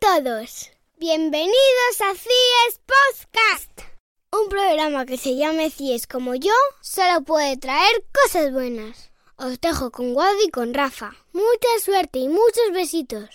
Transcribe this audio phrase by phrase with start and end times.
[0.00, 0.70] todos.
[0.98, 3.80] Bienvenidos a CIES Podcast.
[4.32, 9.10] Un programa que se llame CIES como yo solo puede traer cosas buenas.
[9.36, 11.12] Os dejo con Wadi y con Rafa.
[11.32, 13.28] Mucha suerte y muchos besitos.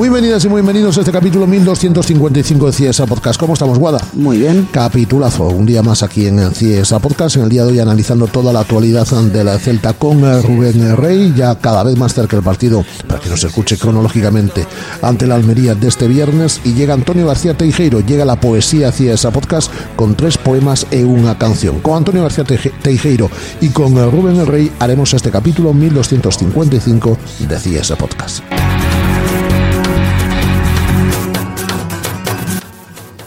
[0.00, 3.38] Muy bienvenidas y muy bienvenidos a este capítulo 1255 de CIESA Podcast.
[3.38, 4.00] ¿Cómo estamos, Guada?
[4.14, 4.66] Muy bien.
[4.72, 8.26] Capitulazo, un día más aquí en el CIESA Podcast, en el día de hoy analizando
[8.26, 12.42] toda la actualidad de la Celta con Rubén Rey, ya cada vez más cerca del
[12.42, 14.66] partido, para que nos escuche cronológicamente,
[15.02, 19.30] ante la Almería de este viernes, y llega Antonio García Teijeiro, llega la poesía CIESA
[19.32, 21.80] Podcast con tres poemas y una canción.
[21.80, 28.42] Con Antonio García Teijeiro y con Rubén Rey haremos este capítulo 1255 de CIESA Podcast.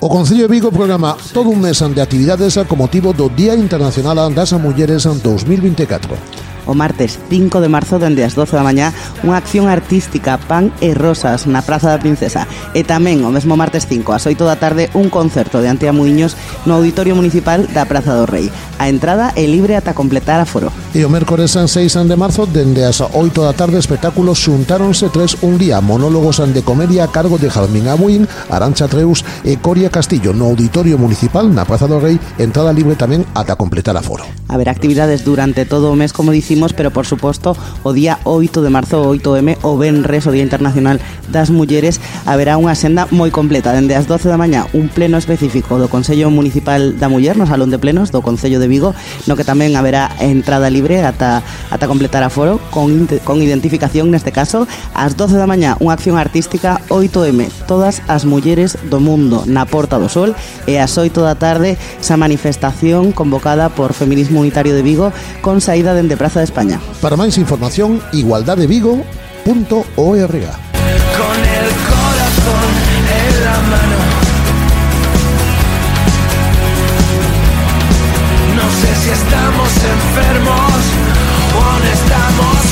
[0.03, 4.19] O Concello de Vigo programa todo un mes de actividades con motivo do Día Internacional
[4.35, 8.91] das Mulleres 2024 o martes 5 de marzo dende as 12 da mañá
[9.23, 13.87] unha acción artística Pan e Rosas na Praza da Princesa e tamén o mesmo martes
[13.87, 16.35] 5 ás 8 da tarde un concerto de Antea Muiños
[16.67, 18.51] no Auditorio Municipal da Praza do Rei.
[18.83, 20.82] A entrada é libre ata completar a foro.
[20.93, 25.57] E o mércores 6 de marzo, dende as 8 da tarde, espectáculos xuntáronse tres un
[25.57, 30.53] día, monólogos de comedia a cargo de Jarmín Abuín, Arancha Treus e Coria Castillo, no
[30.53, 34.21] Auditorio Municipal, na Praza do Rei, entrada libre tamén ata completar a foro.
[34.45, 38.69] Haber actividades durante todo o mes, como dicimos, pero por suposto, o día 8 de
[38.69, 41.01] marzo, 8M, o Benres, o Día Internacional
[41.33, 41.97] das Mulleres,
[42.29, 46.29] haberá unha senda moi completa, dende as 12 da mañá, un pleno específico do Consello
[46.29, 48.93] Municipal da Muller, no Salón de Plenos do Concello de Vigo,
[49.25, 54.31] no que tamén haberá entrada libre ata, ata completar a foro, con, con identificación neste
[54.31, 54.67] caso.
[54.93, 59.95] Ás 12 da mañá, unha acción artística 8M, todas as mulleres do mundo na Porta
[59.95, 60.35] do Sol,
[60.67, 65.95] e ás 8 da tarde, esa manifestación convocada por Feminismo Unitario de Vigo con saída
[65.95, 66.83] dende Praza de España.
[66.99, 70.73] Para máis información, igualdadevigo.org.
[71.13, 71.92] con el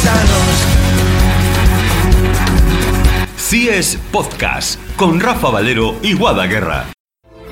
[0.02, 0.82] sanos.
[3.38, 6.88] CIES Podcast con Rafa Valero y Guada Guerra.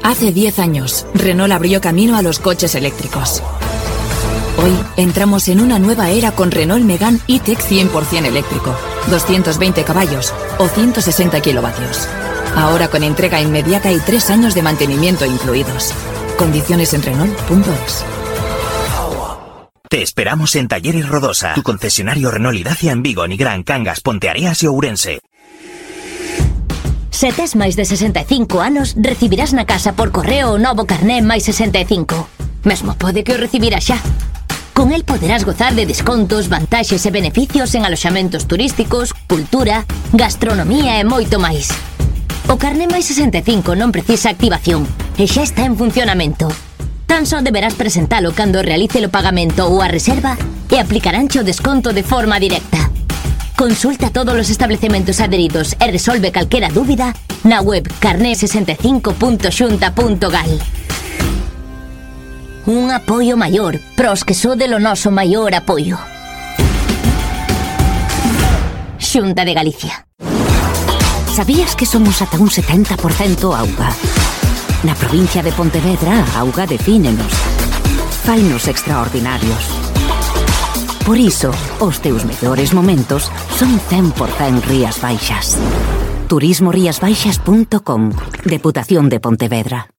[0.02, 3.44] Hace 10 años, Renault abrió camino a los coches eléctricos.
[4.58, 8.76] Hoy entramos en una nueva era con Renault Megane E-Tech 100% eléctrico,
[9.10, 12.08] 220 caballos o 160 kilovatios.
[12.56, 15.94] Ahora con entrega inmediata y 3 años de mantenimiento incluidos.
[16.38, 18.19] Condiciones en Renault.es.
[19.90, 24.62] Te esperamos en Talleres Rodosa, tu concesionario Renault y Dacia en Vigo, Nigrán, Cangas, Ponteareas
[24.62, 25.20] y Ourense.
[27.10, 31.50] Se tes máis de 65 anos, recibirás na casa por correo o novo carné máis
[31.50, 32.06] 65.
[32.70, 33.98] Mesmo pode que o recibirás xa.
[34.78, 41.04] Con el poderás gozar de descontos, vantaxes e beneficios en aloxamentos turísticos, cultura, gastronomía e
[41.04, 41.74] moito máis.
[42.46, 44.86] O carné máis 65 non precisa activación
[45.18, 46.46] e xa está en funcionamento.
[47.10, 50.38] Tan só deberás presentalo cando realice o pagamento ou a reserva
[50.70, 52.94] e aplicaránche o desconto de forma directa.
[53.58, 60.54] Consulta todos os establecementos adheridos e resolve calquera dúbida na web carné65.xunta.gal.
[62.70, 65.98] Un apoio maior pros que sode de lo noso maior apoio.
[69.02, 70.06] Xunta de Galicia.
[71.34, 73.98] Sabías que somos ata un 70% auga?
[74.84, 77.34] Na provincia de Pontevedra, auga defínenos.
[78.24, 79.68] Fainos extraordinarios.
[81.06, 85.58] Por iso, os teus mellores momentos son 100% Rías Baixas.
[86.28, 88.12] Turismoriasbaixas.com
[88.46, 89.90] Deputación de Pontevedra.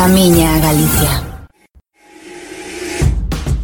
[0.00, 1.12] Camiña a Galicia.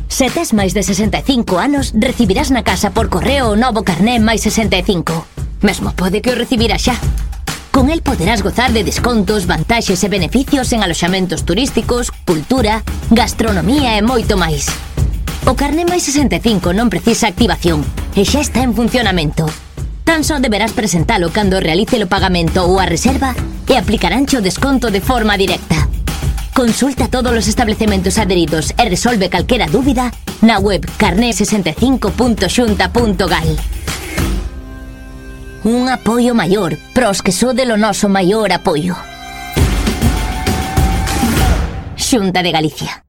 [0.06, 4.44] Se tes máis de 65 anos, recibirás na casa por correo o novo carné máis
[4.44, 5.24] 65.
[5.64, 7.00] Mesmo pode que o recibira xa.
[7.72, 14.04] Con el poderás gozar de descontos, vantaxes e beneficios en aloxamentos turísticos, cultura, gastronomía e
[14.04, 14.68] moito máis.
[15.48, 17.80] O carné máis 65 non precisa activación
[18.12, 19.48] e xa está en funcionamento.
[20.04, 23.32] Tan só deberás presentalo cando realice o pagamento ou a reserva
[23.64, 25.95] e aplicaránche o desconto de forma directa.
[26.56, 30.08] Consulta todos os establecementos adheridos e resolve calquera dúbida
[30.40, 33.48] na web carné65.xunta.gal.
[35.68, 38.96] Un apoio maior, pros que sode lo noso maior apoio.
[41.94, 43.04] Xunta de Galicia.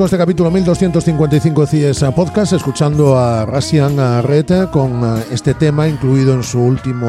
[0.00, 5.88] Con este capítulo 1255 de CIES Podcast, escuchando a Rasian Red con eh, este tema
[5.88, 7.06] incluido en su último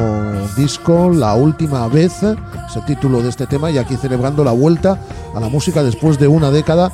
[0.58, 4.98] disco, La Última Vez, es el título de este tema, y aquí celebrando la vuelta
[5.34, 6.92] a la música después de una década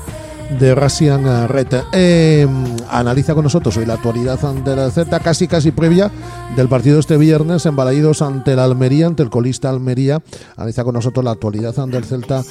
[0.60, 1.82] de Rasian Red.
[1.92, 2.46] Eh,
[2.90, 6.12] analiza con nosotros hoy la actualidad ante la Z, casi casi previa
[6.54, 10.22] del partido este viernes en Balaídos ante el Almería, ante el colista Almería.
[10.56, 12.44] Analiza con nosotros la actualidad ante el Celta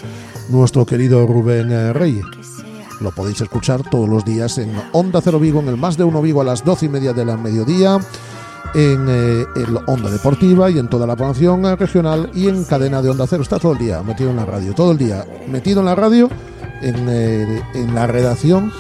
[0.50, 2.22] nuestro querido Rubén eh, Rey.
[3.00, 6.22] Lo podéis escuchar todos los días en Onda Cero Vigo, en el Más de Uno
[6.22, 8.00] Vigo a las doce y media de la mediodía,
[8.74, 13.02] en eh, el Onda Deportiva y en toda la programación eh, regional y en cadena
[13.02, 13.44] de Onda Cero.
[13.44, 16.30] Está todo el día metido en la radio, todo el día metido en la radio,
[16.82, 18.72] en, eh, en la redacción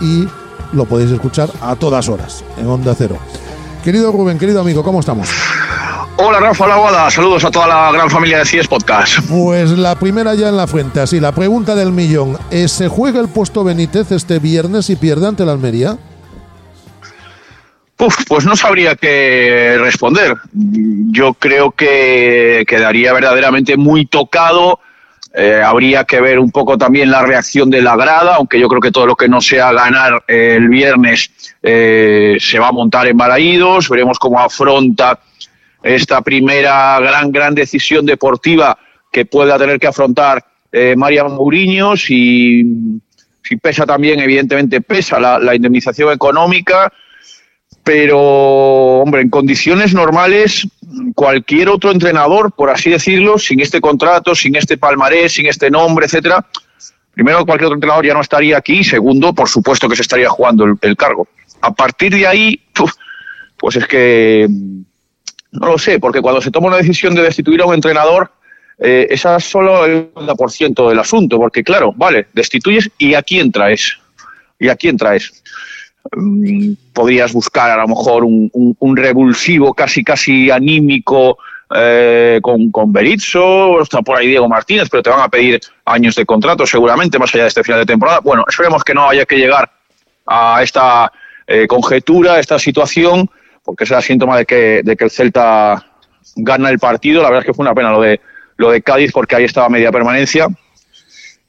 [0.00, 0.26] y
[0.72, 3.18] lo podéis escuchar a todas horas en Onda Cero.
[3.82, 5.28] Querido Rubén, querido amigo, ¿cómo estamos?
[6.16, 9.18] Hola Rafa Laguada, saludos a toda la gran familia de CIES Podcast.
[9.28, 12.38] Pues la primera ya en la frente, así, la pregunta del millón.
[12.52, 15.98] ¿Eh, ¿Se juega el puesto Benítez este viernes y pierde ante la Almería?
[17.98, 20.36] Uf, pues no sabría qué responder.
[20.52, 24.78] Yo creo que quedaría verdaderamente muy tocado.
[25.36, 28.80] Eh, habría que ver un poco también la reacción de la grada, aunque yo creo
[28.80, 33.08] que todo lo que no sea ganar eh, el viernes eh, se va a montar
[33.08, 33.88] en Balaídos.
[33.88, 35.18] Veremos cómo afronta
[35.84, 38.76] esta primera gran, gran decisión deportiva
[39.12, 41.96] que pueda tener que afrontar eh, María Mourinho.
[41.96, 42.64] Si,
[43.60, 46.90] pesa también, evidentemente pesa la, la indemnización económica
[47.84, 50.66] pero hombre, en condiciones normales,
[51.14, 56.06] cualquier otro entrenador, por así decirlo, sin este contrato, sin este palmarés, sin este nombre,
[56.06, 56.46] etcétera,
[57.12, 60.64] primero cualquier otro entrenador ya no estaría aquí, segundo, por supuesto que se estaría jugando
[60.64, 61.28] el, el cargo.
[61.60, 62.60] A partir de ahí,
[63.58, 64.48] pues es que
[65.54, 68.30] no lo sé, porque cuando se toma una decisión de destituir a un entrenador,
[68.78, 73.52] eh, esa es solo el 50% del asunto, porque claro, vale, destituyes y a quién
[73.52, 73.98] traes.
[74.58, 75.42] ¿Y a quién traes?
[76.12, 81.38] Mm, podrías buscar a lo mejor un revulsivo casi casi anímico
[81.74, 86.14] eh, con, con Berizzo, está por ahí Diego Martínez, pero te van a pedir años
[86.14, 88.20] de contrato seguramente, más allá de este final de temporada.
[88.20, 89.70] Bueno, esperemos que no haya que llegar
[90.26, 91.10] a esta
[91.46, 93.28] eh, conjetura, a esta situación,
[93.64, 95.84] porque será síntoma de que, de que el Celta
[96.36, 97.22] gana el partido.
[97.22, 98.20] La verdad es que fue una pena lo de,
[98.56, 100.48] lo de Cádiz, porque ahí estaba media permanencia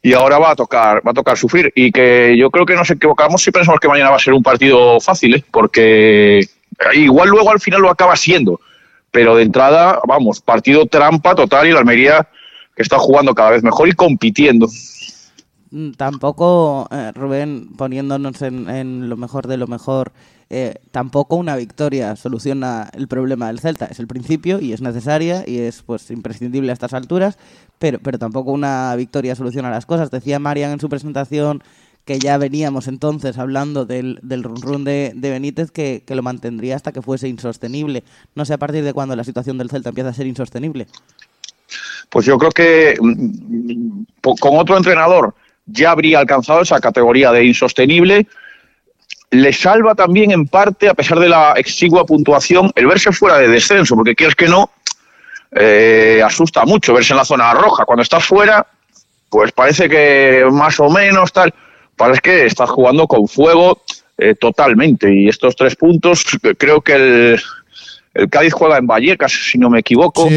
[0.02, 2.92] y ahora va a tocar va a tocar sufrir y que yo creo que nos
[2.92, 5.44] equivocamos si pensamos que mañana va a ser un partido fácil ¿eh?
[5.50, 6.42] porque
[6.94, 8.60] igual luego al final lo acaba siendo
[9.10, 12.28] pero de entrada vamos partido trampa total y la Almería
[12.76, 14.68] que está jugando cada vez mejor y compitiendo
[15.76, 20.14] Mm, Tampoco, eh, Rubén, poniéndonos en, en lo mejor de lo mejor,
[20.50, 23.86] eh, tampoco una victoria soluciona el problema del Celta.
[23.86, 27.38] Es el principio y es necesaria y es pues imprescindible a estas alturas,
[27.80, 30.12] pero, pero tampoco una victoria soluciona las cosas.
[30.12, 31.64] Decía Marian en su presentación
[32.06, 36.22] que ya veníamos entonces hablando del, del run run de, de Benítez que, que lo
[36.24, 38.04] mantendría hasta que fuese insostenible.
[38.36, 40.88] No sé a partir de cuándo la situación del Celta empieza a ser insostenible.
[42.10, 45.36] pues yo creo que mm, po- con otro entrenador
[45.66, 48.28] ya habría alcanzado esa categoría de insostenible.
[49.42, 53.48] Le salva también en parte, a pesar de la exigua puntuación, el verse fuera de
[53.48, 54.70] descenso, porque quieres que no,
[55.52, 57.86] eh, asusta mucho verse en la zona roja.
[57.86, 58.66] Cuando estás fuera,
[59.30, 61.54] pues parece que más o menos tal,
[61.96, 63.82] parece que estás jugando con fuego
[64.18, 65.14] eh, totalmente.
[65.14, 66.24] Y estos tres puntos,
[66.58, 67.42] creo que el,
[68.14, 70.28] el Cádiz juega en Vallecas, si no me equivoco.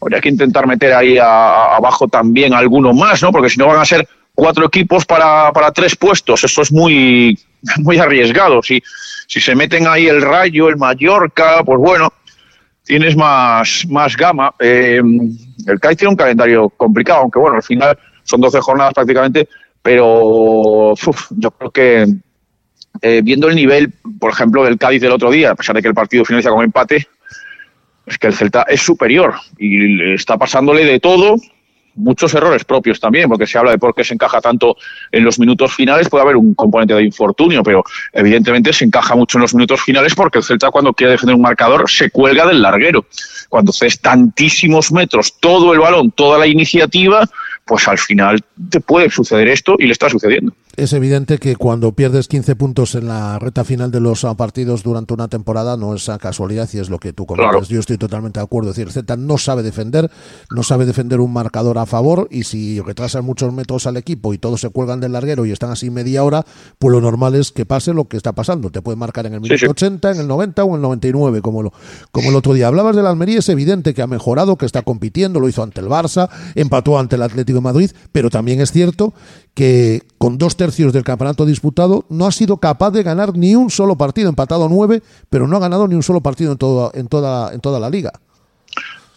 [0.00, 3.32] Habría que intentar meter ahí a- a- abajo también alguno más, ¿no?
[3.32, 6.44] Porque si no van a ser cuatro equipos para, para tres puestos.
[6.44, 7.38] Eso es muy,
[7.78, 8.62] muy arriesgado.
[8.62, 8.82] Si,
[9.26, 12.12] si se meten ahí el Rayo, el Mallorca, pues bueno,
[12.84, 14.54] tienes más, más gama.
[14.58, 15.00] Eh,
[15.66, 19.48] el Cádiz tiene un calendario complicado, aunque bueno, al final son 12 jornadas prácticamente,
[19.82, 20.94] pero
[21.30, 22.06] yo creo que
[23.02, 25.88] eh, viendo el nivel, por ejemplo, del Cádiz del otro día, a pesar de que
[25.88, 27.08] el partido finaliza con empate,
[28.06, 31.36] es que el Celta es superior y está pasándole de todo,
[31.94, 34.76] muchos errores propios también, porque se habla de por qué se encaja tanto
[35.12, 39.38] en los minutos finales, puede haber un componente de infortunio, pero evidentemente se encaja mucho
[39.38, 42.62] en los minutos finales porque el Celta cuando quiere defender un marcador se cuelga del
[42.62, 43.06] larguero.
[43.48, 47.28] Cuando haces tantísimos metros, todo el balón, toda la iniciativa,
[47.64, 50.52] pues al final te puede suceder esto y le está sucediendo.
[50.76, 54.82] Es evidente que cuando pierdes 15 puntos en la recta final de los ah, partidos
[54.82, 57.52] durante una temporada no es a casualidad y es lo que tú comentas.
[57.52, 57.66] Claro.
[57.66, 58.70] Yo estoy totalmente de acuerdo.
[58.70, 60.10] Es decir, Celta no sabe defender,
[60.50, 64.38] no sabe defender un marcador a favor y si retrasan muchos metros al equipo y
[64.38, 66.44] todos se cuelgan del larguero y están así media hora,
[66.78, 68.70] pues lo normal es que pase lo que está pasando.
[68.70, 69.66] Te puede marcar en el minuto sí.
[69.66, 71.72] 80, en el 90 o en el 99, como, lo,
[72.10, 72.66] como el otro día.
[72.66, 75.86] Hablabas del Almería, es evidente que ha mejorado, que está compitiendo, lo hizo ante el
[75.86, 79.14] Barça, empató ante el Atlético de Madrid, pero también es cierto
[79.54, 83.70] que con dos tercios del campeonato disputado no ha sido capaz de ganar ni un
[83.70, 87.06] solo partido, empatado nueve, pero no ha ganado ni un solo partido en, todo, en,
[87.08, 88.12] toda, en toda la liga.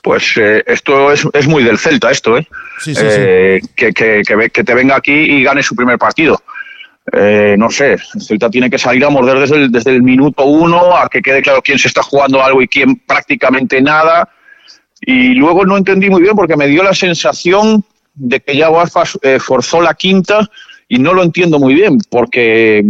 [0.03, 2.47] Pues eh, esto es, es muy del Celta, esto, ¿eh?
[2.79, 6.41] Sí, sí, Eh, Que, que, que, te venga aquí y gane su primer partido.
[7.11, 10.45] Eh, no sé, el Celta tiene que salir a morder desde el, desde el minuto
[10.45, 14.29] uno, a que quede claro quién se está jugando algo y quién prácticamente nada.
[15.01, 17.83] Y luego no entendí muy bien porque me dio la sensación
[18.17, 20.49] de que ya Aspas eh, forzó la quinta
[20.87, 22.83] y no lo entiendo muy bien porque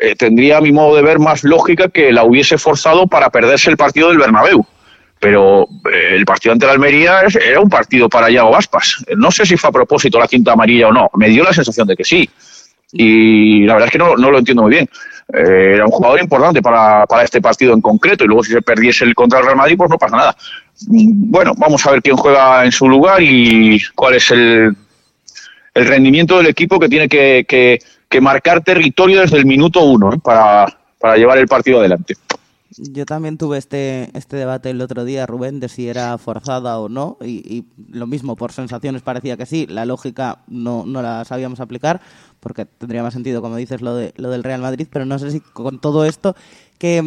[0.00, 3.70] eh, tendría a mi modo de ver más lógica que la hubiese forzado para perderse
[3.70, 4.64] el partido del Bernabéu
[5.20, 9.04] pero eh, el partido ante la Almería era un partido para Yago Aspas.
[9.16, 11.10] No sé si fue a propósito la quinta amarilla o no.
[11.14, 12.28] Me dio la sensación de que sí.
[12.92, 14.88] Y la verdad es que no, no lo entiendo muy bien.
[15.32, 18.62] Eh, era un jugador importante para, para este partido en concreto y luego si se
[18.62, 20.36] perdiese el contra el Real Madrid, pues no pasa nada.
[20.86, 24.76] Bueno, vamos a ver quién juega en su lugar y cuál es el,
[25.74, 30.14] el rendimiento del equipo que tiene que, que- que marcar territorio desde el minuto uno
[30.14, 30.18] ¿eh?
[30.22, 30.66] para,
[30.98, 32.14] para llevar el partido adelante.
[32.78, 36.88] Yo también tuve este, este debate el otro día, Rubén, de si era forzada o
[36.88, 41.24] no, y, y lo mismo, por sensaciones parecía que sí, la lógica no, no la
[41.26, 42.00] sabíamos aplicar,
[42.40, 45.30] porque tendría más sentido, como dices, lo, de, lo del Real Madrid, pero no sé
[45.30, 46.34] si con todo esto,
[46.78, 47.02] ¿qué,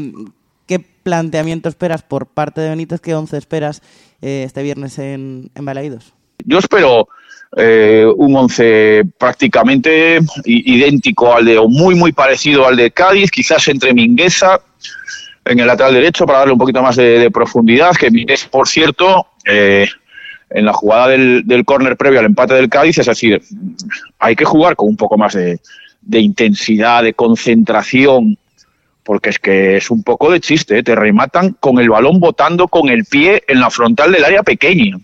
[0.72, 3.82] qué planteamiento esperas por parte de Benítez, qué once esperas
[4.22, 6.14] eh, este viernes en, en Balaídos?
[6.46, 7.10] Yo espero
[7.58, 13.68] eh, un once prácticamente idéntico al de, o muy, muy parecido al de Cádiz, quizás
[13.68, 14.62] entre Mingueza
[15.44, 18.66] en el lateral derecho para darle un poquito más de, de profundidad, que Mingueza, por
[18.66, 19.90] cierto, eh,
[20.52, 23.42] en la jugada del, del córner previo al empate del Cádiz, es decir,
[24.20, 25.60] hay que jugar con un poco más de,
[26.02, 28.38] de intensidad, de concentración,
[29.04, 30.84] porque es que es un poco de chiste, ¿eh?
[30.84, 34.98] te rematan con el balón botando con el pie en la frontal del área pequeña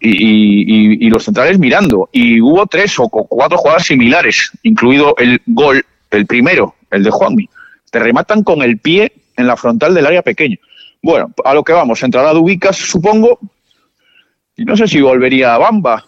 [0.00, 2.08] y, y- y los centrales mirando.
[2.12, 7.10] Y hubo tres o cu- cuatro jugadas similares, incluido el gol, el primero, el de
[7.10, 7.48] Juanmi.
[7.90, 10.56] Te rematan con el pie en la frontal del área pequeña.
[11.02, 13.38] Bueno, a lo que vamos, entrará Dubicas, supongo,
[14.56, 16.04] y no sé si volvería a Bamba,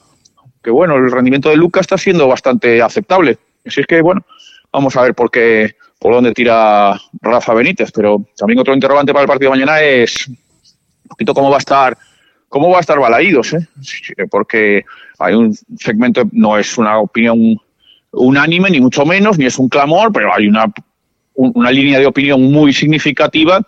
[0.63, 3.39] que bueno, el rendimiento de Lucas está siendo bastante aceptable.
[3.67, 4.25] Así es que, bueno,
[4.73, 9.23] vamos a ver por qué, por dónde tira Rafa Benítez, pero también otro interrogante para
[9.23, 10.37] el partido de mañana es un
[11.09, 11.97] poquito cómo va a estar
[12.51, 13.67] cómo va a estar Balaídos, ¿eh?
[14.31, 14.85] Porque
[15.19, 17.57] hay un segmento, no es una opinión
[18.13, 20.67] unánime, ni mucho menos, ni es un clamor, pero hay una,
[21.37, 23.67] un- una línea de opinión muy significativa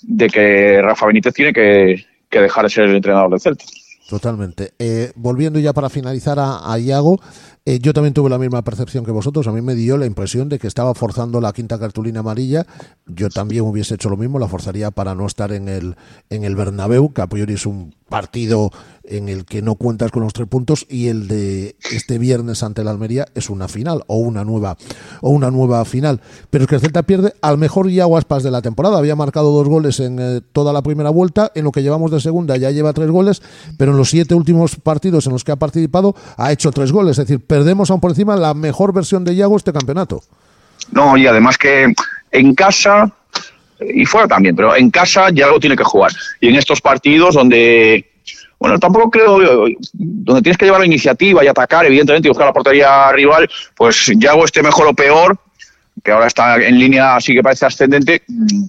[0.00, 3.64] de que Rafa Benítez tiene que, que dejar de ser el entrenador del Celta.
[4.08, 4.72] Totalmente.
[4.78, 7.20] Eh, volviendo ya para finalizar a, a Iago,
[7.66, 9.46] eh, yo también tuve la misma percepción que vosotros.
[9.46, 12.66] A mí me dio la impresión de que estaba forzando la quinta cartulina amarilla.
[13.06, 15.96] Yo también hubiese hecho lo mismo, la forzaría para no estar en el,
[16.28, 18.70] en el Bernabéu, que a priori es un partido
[19.02, 22.84] en el que no cuentas con los tres puntos y el de este viernes ante
[22.84, 24.76] la Almería es una final o una nueva
[25.20, 26.20] o una nueva final.
[26.48, 28.98] Pero es que el Celta pierde al mejor Iago Aspas de la temporada.
[28.98, 32.20] Había marcado dos goles en eh, toda la primera vuelta, en lo que llevamos de
[32.20, 33.42] segunda ya lleva tres goles,
[33.76, 37.18] pero en los siete últimos partidos en los que ha participado ha hecho tres goles.
[37.18, 40.22] Es decir, perdemos aún por encima la mejor versión de Iago este campeonato.
[40.92, 41.92] No, y además que
[42.30, 43.12] en casa
[43.92, 46.12] y fuera también, pero en casa ya algo tiene que jugar.
[46.40, 48.12] Y en estos partidos donde,
[48.58, 52.52] bueno, tampoco creo, donde tienes que llevar la iniciativa y atacar, evidentemente, y buscar la
[52.52, 55.38] portería rival, pues Yago esté mejor o peor,
[56.02, 58.22] que ahora está en línea, así que parece ascendente,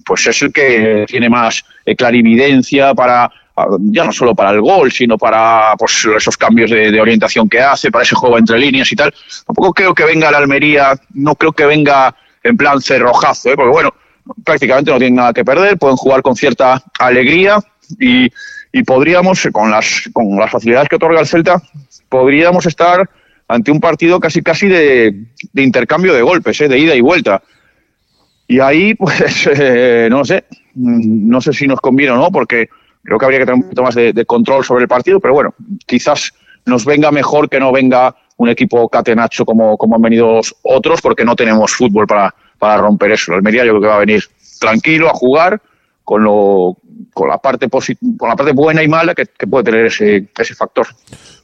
[0.04, 3.30] pues es el que tiene más eh, clarividencia para
[3.78, 7.60] ya no solo para el gol, sino para pues, esos cambios de, de orientación que
[7.60, 9.14] hace, para ese juego entre líneas y tal.
[9.46, 13.56] Tampoco creo que venga la Almería, no creo que venga en plan cerrojazo, ¿eh?
[13.56, 13.94] porque bueno,
[14.44, 17.58] prácticamente no tienen nada que perder, pueden jugar con cierta alegría
[17.98, 18.30] y,
[18.72, 21.62] y podríamos, con las, con las facilidades que otorga el Celta,
[22.08, 23.08] podríamos estar
[23.48, 26.68] ante un partido casi casi de, de intercambio de golpes, ¿eh?
[26.68, 27.42] de ida y vuelta.
[28.48, 32.68] Y ahí, pues, eh, no sé, no sé si nos conviene o no, porque
[33.02, 35.34] creo que habría que tener un poquito más de, de control sobre el partido, pero
[35.34, 35.54] bueno,
[35.86, 36.32] quizás
[36.64, 41.24] nos venga mejor que no venga un equipo catenacho como, como han venido otros, porque
[41.24, 43.32] no tenemos fútbol para, para romper eso.
[43.32, 44.24] El Almería yo creo que va a venir
[44.58, 45.60] tranquilo a jugar
[46.04, 46.76] con lo
[47.12, 50.54] con la parte con la parte buena y mala que, que puede tener ese, ese
[50.54, 50.86] factor.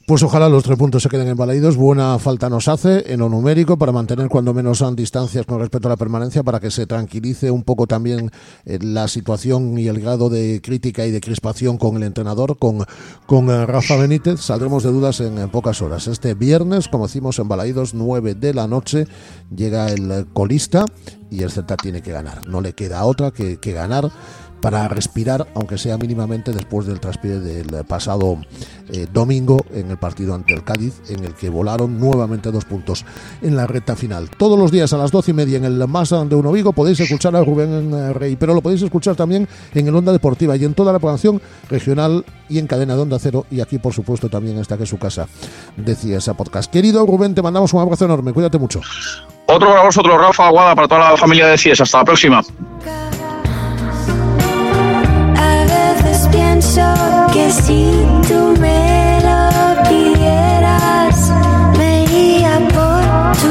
[0.05, 1.77] Pues ojalá los tres puntos se queden embalaídos.
[1.77, 5.91] Buena falta nos hace en lo numérico para mantener cuando menos distancias con respecto a
[5.91, 8.29] la permanencia, para que se tranquilice un poco también
[8.65, 12.83] eh, la situación y el grado de crítica y de crispación con el entrenador, con,
[13.27, 14.41] con eh, Rafa Benítez.
[14.41, 16.07] Saldremos de dudas en, pocas horas.
[16.07, 19.07] Este viernes, como decimos, embalaídos, 9 de la noche,
[19.55, 20.83] llega el colista
[21.31, 22.45] y el Celta tiene que ganar.
[22.45, 24.11] No le queda otra que, que ganar
[24.63, 28.37] para respirar, aunque sea mínimamente después del traspié del pasado
[28.93, 33.03] eh, domingo en el partido ante el Cádiz, en el que volaron nuevamente dos puntos
[33.41, 34.29] en la recta final.
[34.29, 37.01] Todos los días a las doce y media en el Más de Uno Vigo podéis
[37.01, 40.63] escuchar a Rubén eh, Rey, pero lo podéis escuchar también en el Onda Deportiva y
[40.63, 44.29] en toda la programación regional y en cadena de Onda Cero y aquí, por supuesto,
[44.29, 45.27] también está que es su casa,
[45.75, 46.71] decía esa podcast.
[46.71, 48.79] Querido Rubén, te mandamos un abrazo enorme, cuídate mucho.
[49.47, 51.81] Otro para vosotros, Rafa Aguada, para toda la familia de CIES.
[51.81, 52.41] Hasta la próxima.
[56.73, 57.91] pienso que si
[58.27, 59.49] tú me lo
[59.89, 61.31] pidieras,
[61.77, 63.47] me iría por tu.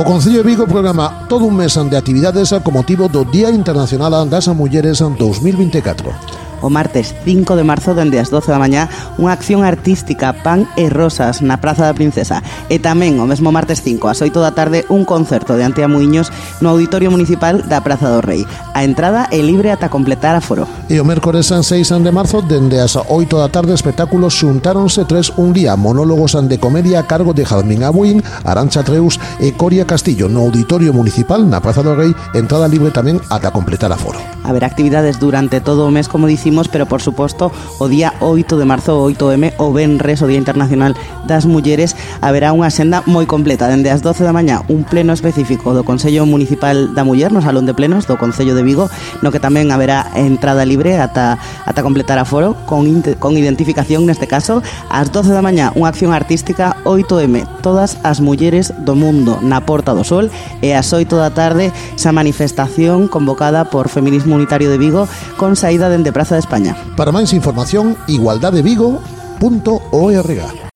[0.00, 4.30] O Concello de Vigo programa todo un mes de actividades con motivo do Día Internacional
[4.30, 9.64] das Mulleres 2024 o martes 5 de marzo dende as 12 da mañá unha acción
[9.64, 14.20] artística Pan e Rosas na Praza da Princesa e tamén o mesmo martes 5 ás
[14.20, 16.28] 8 da tarde un concerto de Antea Muiños
[16.60, 18.44] no Auditorio Municipal da Praza do Rei.
[18.74, 20.68] A entrada é libre ata completar a foro.
[20.90, 25.52] E o mércores 6 de marzo dende as 8 da tarde espectáculos xuntáronse tres un
[25.54, 30.46] día monólogos de comedia a cargo de Jazmín Abuín, Arancha Treus e Coria Castillo no
[30.46, 34.18] Auditorio Municipal na Praza do Rei, entrada libre tamén ata completar a foro.
[34.44, 38.58] Haber actividades durante todo o mes como dicimos próximos, pero por suposto o día 8
[38.58, 43.70] de marzo, 8M, o Benres, o Día Internacional das Mulleres, haberá unha senda moi completa.
[43.70, 47.70] Dende as 12 da mañá, un pleno específico do Consello Municipal da Muller, no Salón
[47.70, 48.90] de Plenos do Concello de Vigo,
[49.22, 52.82] no que tamén haberá entrada libre ata, ata completar a foro, con,
[53.22, 54.58] con identificación neste caso.
[54.90, 59.94] Ás 12 da mañá, unha acción artística 8M, todas as mulleres do mundo, na Porta
[59.94, 65.06] do Sol, e ás 8 da tarde, xa manifestación convocada por Feminismo Unitario de Vigo,
[65.38, 66.76] con saída dende Praza de España.
[66.96, 70.70] Para máis información, igualdadevigo.org.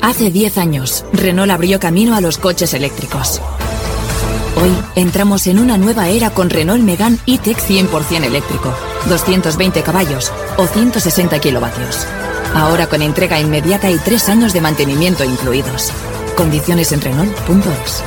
[0.00, 3.42] Hace 10 años, Renault abrió camino a los coches eléctricos.
[4.56, 8.74] Hoy entramos en una nueva era con Renault Megane E-Tech 100% eléctrico,
[9.08, 12.06] 220 caballos o 160 kilovatios.
[12.54, 15.92] Ahora con entrega inmediata y 3 años de mantenimiento incluidos.
[16.36, 18.02] Condiciones en Renault.es.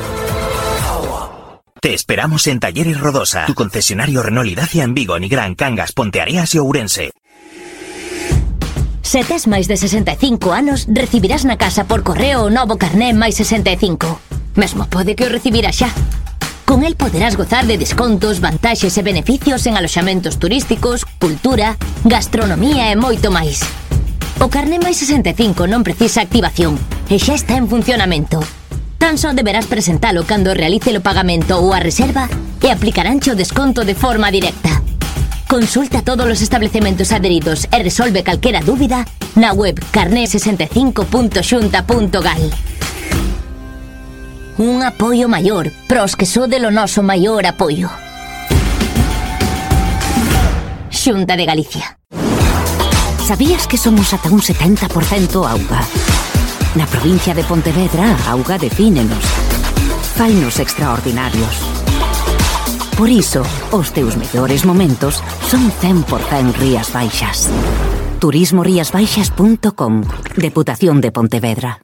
[1.84, 6.56] Te esperamos en Talleres Rodosa, tu concesionario Renault y Dacia en Vigo, Nigrán, Cangas, Ponteareas
[6.56, 7.12] y Ourense.
[9.02, 13.36] Se tes máis de 65 anos, recibirás na casa por correo o novo carné máis
[13.36, 14.00] 65.
[14.56, 15.91] Mesmo pode que o recibirás xa.
[16.63, 21.76] Con el poderás gozar de descontos, vantaxes e beneficios en aloxamentos turísticos, cultura,
[22.08, 23.60] gastronomía e moito máis.
[24.39, 26.80] O carné máis 65 non precisa activación
[27.12, 28.39] e xa está en funcionamento.
[29.04, 32.32] Tan só deberás presentalo cando realice o pagamento ou a reserva
[32.63, 34.80] e aplicaránche o desconto de forma directa.
[35.44, 39.04] Consulta todos os establecementos adheridos e resolve calquera dúbida
[39.36, 42.44] na web carné65.xunta.gal.
[44.63, 47.92] Un apoio maior pros que sode lo noso maior apoio.
[50.88, 52.00] Xunta de Galicia.
[53.28, 55.84] Sabías que somos ata un 70% auga?
[56.76, 59.24] Na provincia de Pontevedra, auga defínenos.
[60.18, 61.62] Fainos extraordinarios.
[62.98, 67.50] Por iso, os teus mellores momentos son 100% Rías Baixas.
[68.20, 70.02] turismoriasbaixas.com
[70.38, 71.82] Deputación de Pontevedra.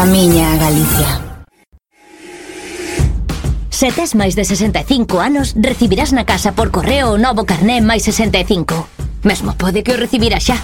[0.00, 1.20] Camiña a Galicia.
[3.68, 8.08] Se tes máis de 65 anos, recibirás na casa por correo o novo carné máis
[8.08, 8.88] 65.
[9.28, 10.56] Mesmo pode que o recibirás xa.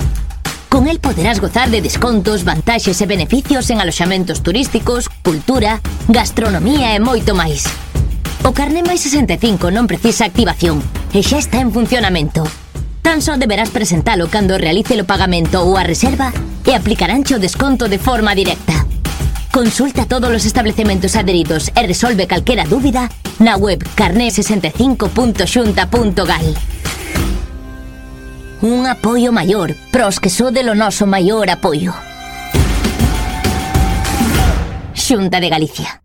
[0.73, 6.99] Con el poderás gozar de descontos, vantaxes e beneficios en aloxamentos turísticos, cultura, gastronomía e
[7.05, 7.69] moito máis.
[8.41, 10.81] O carné máis 65 non precisa activación
[11.13, 12.49] e xa está en funcionamento.
[13.05, 16.33] Tan só deberás presentalo cando realice o pagamento ou a reserva
[16.65, 18.86] e aplicaránche o desconto de forma directa.
[19.57, 23.09] Consulta todos os establecementos adheridos e resolve calquera dúbida
[23.41, 26.47] na web carné65.xunta.gal.
[28.61, 31.97] Un apoio maior, pros que sode lo noso maior apoio.
[34.93, 36.05] Xunta de Galicia.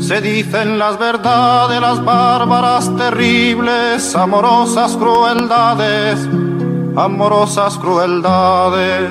[0.00, 6.18] se dicen las verdades, las bárbaras, terribles, amorosas crueldades,
[6.96, 9.10] amorosas crueldades.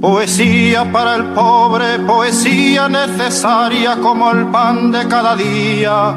[0.00, 6.14] Poesía para el pobre, poesía necesaria como el pan de cada día,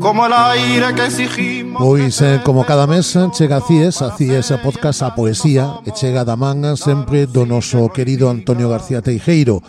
[0.00, 1.82] como el aire que exigimos.
[1.82, 5.80] Pois, eh, como cada mes, eh, chega a CIES, a CIES a podcast a poesía,
[5.86, 9.62] e chega da man eh, sempre do noso querido Antonio García Teijeiro,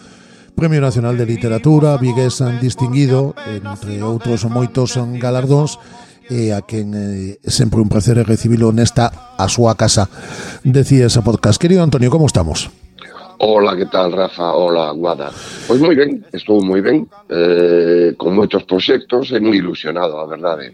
[0.56, 5.76] Premio Nacional de Literatura, vigués eh, distinguido, entre outros moitos galardóns,
[6.32, 10.08] e a quen eh, sempre un placer recibilo nesta a súa casa
[10.64, 11.60] de CIES a podcast.
[11.60, 12.72] Querido Antonio, como estamos?
[13.44, 14.56] Hola, que tal, Rafa?
[14.56, 15.30] Hola, Guada.
[15.68, 20.72] Pois moi ben, estou moi ben, eh, con moitos proxectos e moi ilusionado, a verdade.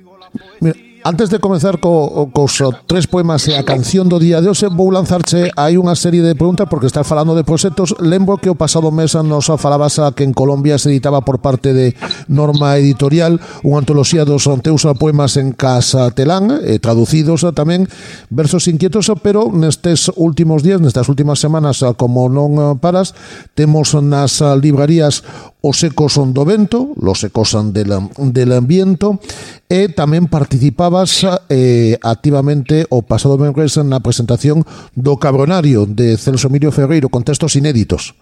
[0.61, 4.69] Mira, Antes de comenzar co, cos tres poemas e a canción do día de hoxe
[4.69, 7.97] Vou lanzarche hai unha serie de preguntas Porque estás falando de proxectos.
[7.97, 11.73] Lembro que o pasado mes nos falabas a que en Colombia se editaba por parte
[11.73, 11.97] de
[12.29, 17.89] Norma Editorial Unha antoloxía dos teus poemas en Casa Telán eh, Traducidos eh, tamén
[18.29, 23.17] Versos inquietos eh, Pero nestes últimos días, nestas últimas semanas eh, Como non paras
[23.57, 25.25] Temos nas librarías
[25.61, 29.21] Os ecos son do vento, los ecos son del, del ambiento
[29.69, 31.21] e tamén participabas
[31.53, 34.65] eh, activamente o pasado Benres na presentación
[34.97, 38.17] do Cabronario de Celso Emilio Ferreiro con textos inéditos.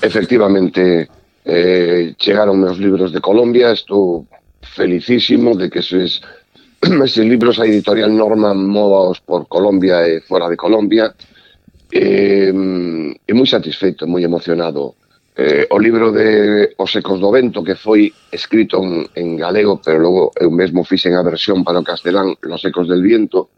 [0.00, 1.12] Efectivamente,
[1.44, 4.24] eh, chegaron meus libros de Colombia, estou
[4.64, 6.24] felicísimo de que eses,
[6.80, 11.12] eses libros a editorial Norma movaos por Colombia e fora de Colombia,
[11.92, 14.96] eh, mm, e moi satisfeito, moi emocionado
[15.36, 19.98] eh, o libro de Os Ecos do Vento que foi escrito en, en galego pero
[19.98, 23.56] logo eu mesmo fixen a versión para o castelán Los Ecos del Viento.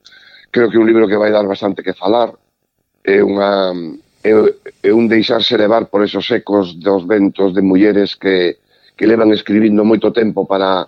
[0.50, 2.30] Creo que é un libro que vai dar bastante que falar.
[3.02, 3.74] É unha
[4.22, 4.32] é,
[4.87, 8.56] é un deixarse levar por esos ecos dos ventos de mulleres que,
[8.96, 10.87] que levan escribindo moito tempo para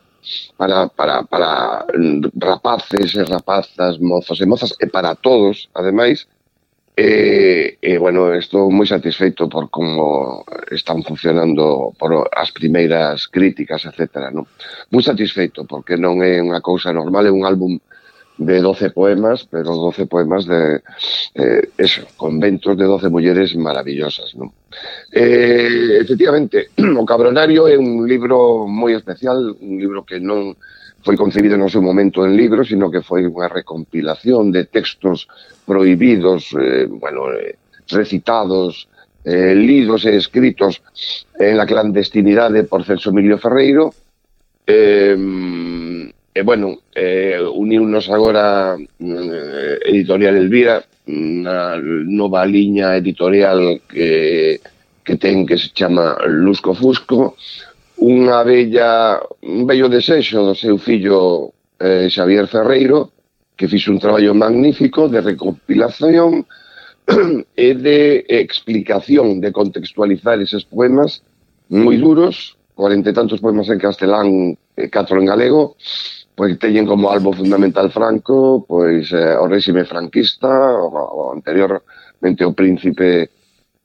[0.57, 6.27] para, para, para mm, rapaces e rapazas, mozos e mozas, e para todos, ademais,
[6.99, 14.33] E, e bueno, estou moi satisfeito por como están funcionando por as primeiras críticas, etc.
[14.33, 14.49] No?
[14.89, 17.77] Moi satisfeito, porque non é unha cousa normal, é un álbum
[18.41, 20.81] de 12 poemas, pero 12 poemas de
[21.37, 24.33] eh, eso, conventos de 12 mulleres maravillosas.
[24.33, 24.57] Non?
[25.13, 30.57] Eh, efectivamente, O Cabronario é un libro moi especial, un libro que non
[31.05, 35.29] foi concebido no seu momento en libro, sino que foi unha recompilación de textos
[35.67, 37.57] prohibidos, eh, bueno, eh,
[37.89, 38.89] recitados,
[39.25, 40.81] eh, lidos e escritos
[41.39, 43.93] en la clandestinidade por Celso Emilio Ferreiro.
[44.67, 45.17] Eh,
[46.33, 54.61] e, bueno, eh, uniunos agora eh, Editorial Elvira, na nova liña editorial que,
[55.07, 57.39] que ten que se chama Lusco Fusco,
[58.03, 63.16] unha bella, un bello desexo do seu fillo eh, Xavier Ferreiro,
[63.57, 66.45] que fixo un traballo magnífico de recopilación
[67.57, 71.25] e de explicación, de contextualizar eses poemas
[71.73, 75.75] moi duros, cuarenta e tantos poemas en castelán, e catro en galego,
[76.37, 80.47] pois teñen como albo fundamental Franco, pois eh, o réxime franquista,
[80.79, 83.33] o, o anteriormente o príncipe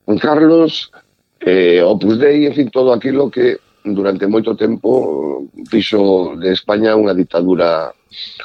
[0.04, 0.92] Juan Carlos,
[1.40, 7.16] eh, Opus Dei, en fin, todo aquilo que durante moito tempo fixo de España unha
[7.18, 7.90] ditadura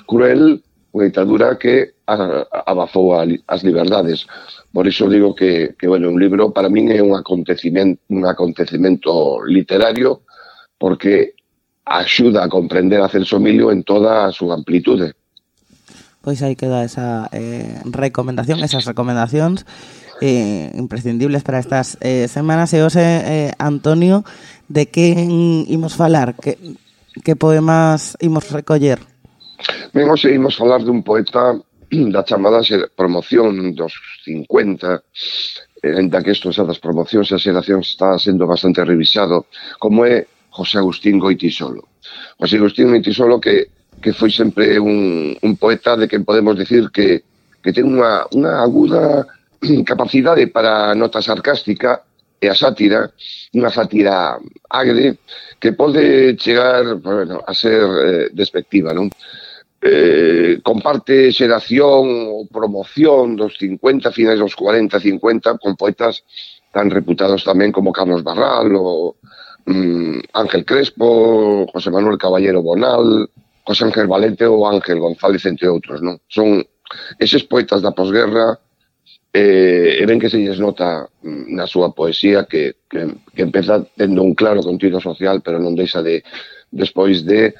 [0.09, 0.65] cruel
[0.97, 4.25] unha ditadura que abafou as liberdades.
[4.73, 9.45] Por iso digo que, que bueno, un libro para min é un acontecimento, un acontecimento
[9.45, 10.25] literario
[10.81, 11.38] porque
[11.86, 15.13] axuda a comprender a Celso Emilio en toda a súa amplitude.
[16.25, 19.63] Pois aí queda esa eh, recomendación, esas recomendacións
[20.19, 22.73] eh, imprescindibles para estas eh, semanas.
[22.75, 24.27] E hoxe, eh, Antonio,
[24.67, 25.15] de que
[25.71, 26.36] imos falar?
[26.36, 26.60] Que,
[27.23, 28.99] que poemas imos recoller?
[29.93, 31.57] Ben, hoxe imos falar dun poeta
[32.13, 32.61] da chamada
[32.93, 33.93] promoción dos
[34.25, 35.01] 50,
[35.83, 39.49] eh, enda que isto xa das promocións e as xeracións está sendo bastante revisado,
[39.81, 41.89] como é José Agustín Goitisolo.
[42.37, 47.25] José Agustín Goitisolo que, que foi sempre un, un poeta de que podemos decir que,
[47.63, 49.25] que ten unha, unha aguda
[49.89, 52.05] capacidade para a nota sarcástica
[52.37, 53.09] e a sátira,
[53.57, 54.37] unha sátira
[54.69, 55.17] agre,
[55.57, 59.09] que pode chegar bueno, a ser eh, despectiva, non?
[59.81, 66.25] eh, comparte xeración ou promoción dos 50, finais dos 40, 50, con poetas
[66.73, 69.17] tan reputados tamén como Carlos Barral ou
[69.69, 73.29] mm, Ángel Crespo, José Manuel Caballero Bonal,
[73.63, 76.01] José Ángel Valente ou Ángel González, entre outros.
[76.01, 76.17] Non?
[76.25, 76.63] Son
[77.19, 78.57] eses poetas da posguerra
[79.33, 83.85] eh, e ven que se lles nota mm, na súa poesía que, que, que empeza
[83.93, 86.23] tendo un claro contido social, pero non deixa de,
[86.71, 87.53] despois de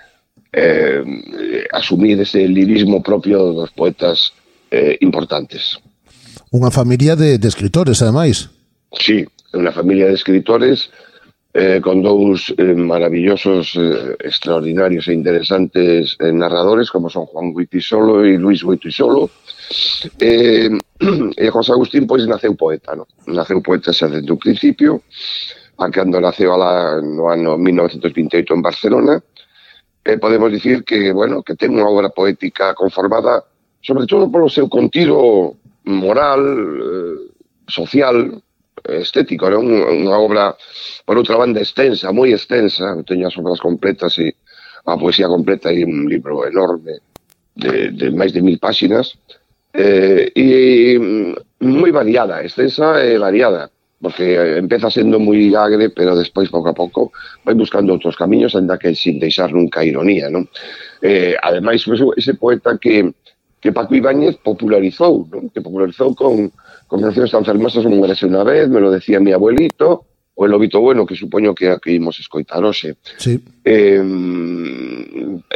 [0.58, 4.34] eh, asumir ese lirismo propio dos poetas
[4.72, 5.78] eh, importantes.
[6.50, 8.50] Unha familia de, de escritores, ademais.
[8.98, 9.22] Sí,
[9.54, 10.90] unha familia de escritores
[11.54, 18.26] eh, con dous eh, maravillosos, eh, extraordinarios e interesantes eh, narradores como son Juan Guitisolo
[18.26, 19.30] e Luis Guitisolo.
[20.18, 20.74] Eh,
[21.38, 23.06] e José Agustín pois naceu poeta, no?
[23.30, 25.06] Naceu poeta xa desde o principio,
[25.78, 29.14] a cando naceu ala, no ano 1928 en Barcelona,
[30.08, 33.44] eh, podemos dicir que, bueno, que ten unha obra poética conformada
[33.84, 37.18] sobre todo polo seu contido moral, eh,
[37.68, 38.40] social,
[38.88, 40.56] estético, era unha obra,
[41.04, 44.32] por outra banda, extensa, moi extensa, teño as obras completas e
[44.88, 47.04] a poesía completa e un libro enorme
[47.60, 49.20] de, máis de mil páxinas,
[49.76, 50.96] eh, e
[51.60, 53.68] moi variada, extensa e variada,
[54.02, 58.54] porque eh, empeza sendo moi agre, pero despois pouco a pouco vai buscando outros camiños,
[58.54, 60.46] anda que sin deixar nunca ironía, non?
[61.02, 61.82] Eh, ademais,
[62.18, 63.14] ese poeta que,
[63.60, 65.50] que Paco Ibáñez popularizou, non?
[65.50, 66.54] que popularizou con,
[66.86, 70.06] con cancións tan fermosas como merece unha vez, me lo decía mi abuelito,
[70.38, 73.02] o El Lobito Bueno, que supoño que, aquí imos escoitar hoxe.
[73.18, 73.42] Sí.
[73.66, 73.98] Eh,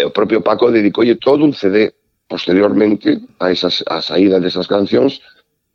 [0.01, 1.93] o propio Paco dedicoulle todo un CD
[2.25, 5.21] posteriormente a, esas, a saída desas cancións,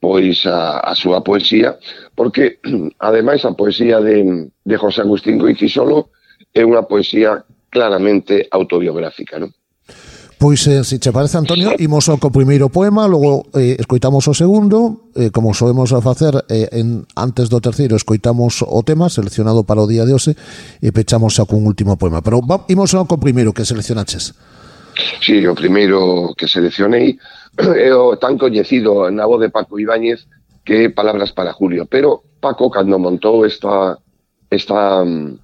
[0.00, 1.76] pois a, a súa poesía,
[2.14, 2.60] porque
[3.00, 6.12] ademais a poesía de, de José Agustín Goitisolo
[6.52, 9.52] é unha poesía claramente autobiográfica, non?
[10.38, 14.36] Pois, eh, se che parece, Antonio, imos ao co primeiro poema, logo eh, escoitamos o
[14.36, 19.64] segundo, eh, como soemos a facer eh, en, antes do terceiro, escoitamos o tema seleccionado
[19.64, 20.36] para o día de hoxe
[20.84, 22.20] e pechamos xa cun último poema.
[22.20, 24.36] Pero va, imos ao co primeiro que seleccionaches.
[24.96, 27.18] Sí, o primeiro que seleccionei
[27.76, 30.24] é eh, o tan coñecido na voz de Paco Ibáñez
[30.64, 34.00] que Palabras para Julio, pero Paco cando montou esta
[34.48, 35.38] esta mm,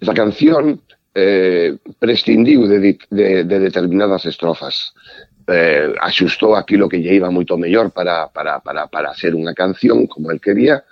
[0.00, 0.80] esta canción
[1.14, 4.94] eh, prescindiu de, de, de determinadas estrofas.
[5.48, 10.06] Eh, axustou aquilo que lle iba moito mellor para, para, para, para ser unha canción
[10.06, 10.84] como el quería,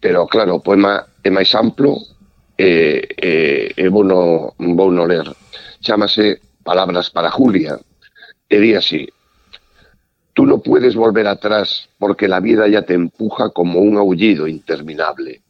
[0.00, 2.00] pero claro, o poema é máis amplo
[2.56, 3.32] e, eh, e,
[3.76, 5.28] eh, e vou, no, vou no ler.
[5.84, 7.78] Chámase Palabras para Julia
[8.48, 9.08] e di así
[10.32, 15.42] Tú no puedes volver atrás porque la vida ya te empuja como un aullido interminable.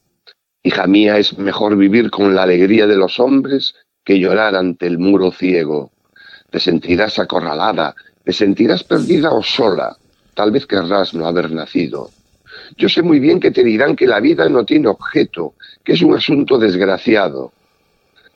[0.62, 4.98] Hija mía, es mejor vivir con la alegría de los hombres que llorar ante el
[4.98, 5.92] muro ciego.
[6.50, 7.94] Te sentirás acorralada,
[8.24, 9.96] te sentirás perdida o sola.
[10.34, 12.10] Tal vez querrás no haber nacido.
[12.76, 16.02] Yo sé muy bien que te dirán que la vida no tiene objeto, que es
[16.02, 17.52] un asunto desgraciado.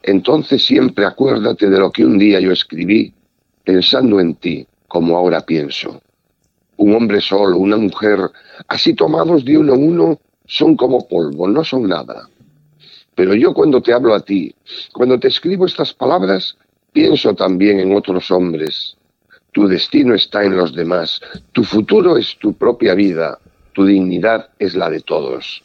[0.07, 3.15] Entonces siempre acuérdate de lo que un día yo escribí
[3.65, 6.03] pensando en ti, como ahora pienso.
[6.77, 8.19] Un hombre solo, una mujer,
[8.69, 12.29] así tomados de uno en uno, son como polvo, no son nada.
[13.15, 14.55] Pero yo cuando te hablo a ti,
[14.93, 16.59] cuando te escribo estas palabras,
[16.93, 18.99] pienso también en otros hombres.
[19.53, 23.39] Tu destino está en los demás, tu futuro es tu propia vida,
[23.73, 25.63] tu dignidad es la de todos.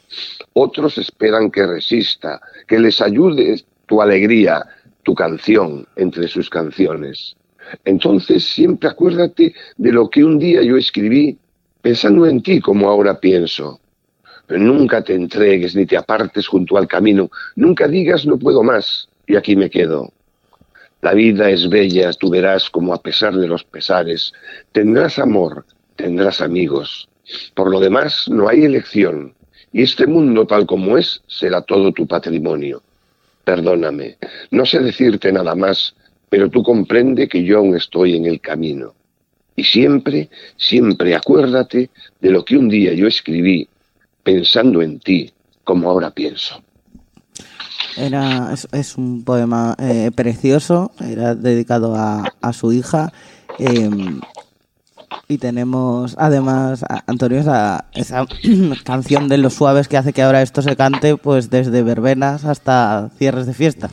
[0.54, 4.64] Otros esperan que resista, que les ayude tu alegría,
[5.04, 7.36] tu canción entre sus canciones.
[7.84, 11.38] Entonces siempre acuérdate de lo que un día yo escribí
[11.82, 13.80] pensando en ti como ahora pienso.
[14.48, 17.30] Nunca te entregues ni te apartes junto al camino.
[17.56, 20.14] Nunca digas no puedo más y aquí me quedo.
[21.02, 24.34] La vida es bella, tú verás como a pesar de los pesares,
[24.72, 27.08] tendrás amor, tendrás amigos.
[27.56, 29.34] Por lo demás, no hay elección,
[29.72, 32.82] y este mundo tal como es será todo tu patrimonio.
[33.44, 34.18] Perdóname,
[34.52, 35.96] no sé decirte nada más,
[36.30, 38.94] pero tú comprende que yo aún estoy en el camino.
[39.56, 41.90] Y siempre, siempre acuérdate
[42.22, 43.68] de lo que un día yo escribí
[44.24, 45.32] pensando en ti,
[45.64, 46.62] como ahora pienso.
[47.98, 53.12] Era, es, un poema eh, precioso, era dedicado a, a su hija.
[53.58, 53.90] eh,
[55.32, 58.26] Y tenemos además, a Antonio, esa, esa
[58.84, 63.12] canción de los suaves que hace que ahora esto se cante pues desde verbenas hasta
[63.16, 63.92] cierres de fiesta.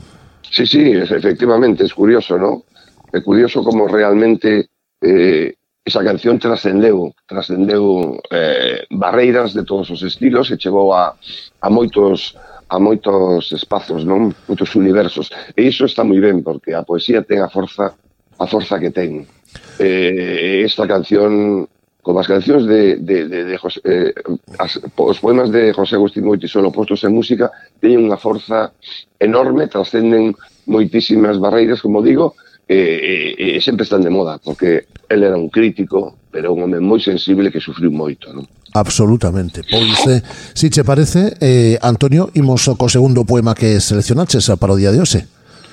[0.51, 2.65] Sí, sí, es, efectivamente, es curioso, ¿no?
[3.13, 4.71] Es curioso cómo realmente
[5.03, 5.53] eh,
[5.85, 11.21] esa canción trascendeu, trascendeu eh, barreiras de todos os estilos e chegou a,
[11.61, 12.33] a moitos
[12.73, 14.33] a moitos espazos, non?
[14.49, 15.29] Moitos universos.
[15.53, 17.93] E iso está moi ben, porque a poesía ten a forza
[18.41, 19.29] a forza que ten.
[19.79, 21.69] Eh, esta canción,
[22.03, 24.15] como as cancións de, de, de, de José, eh,
[24.59, 28.73] as, os poemas de José Agustín Moiti solo postos en música, teñen unha forza
[29.21, 30.33] enorme, trascenden
[30.67, 32.35] moitísimas barreiras, como digo,
[32.69, 36.81] e, e, e sempre están de moda, porque el era un crítico, pero un home
[36.83, 38.45] moi sensible que sufriu moito, non?
[38.75, 39.63] Absolutamente.
[39.71, 40.21] Pois, eh,
[40.53, 45.01] si che parece, eh, Antonio, imos co segundo poema que seleccionaches para o día de
[45.01, 45.25] hoxe.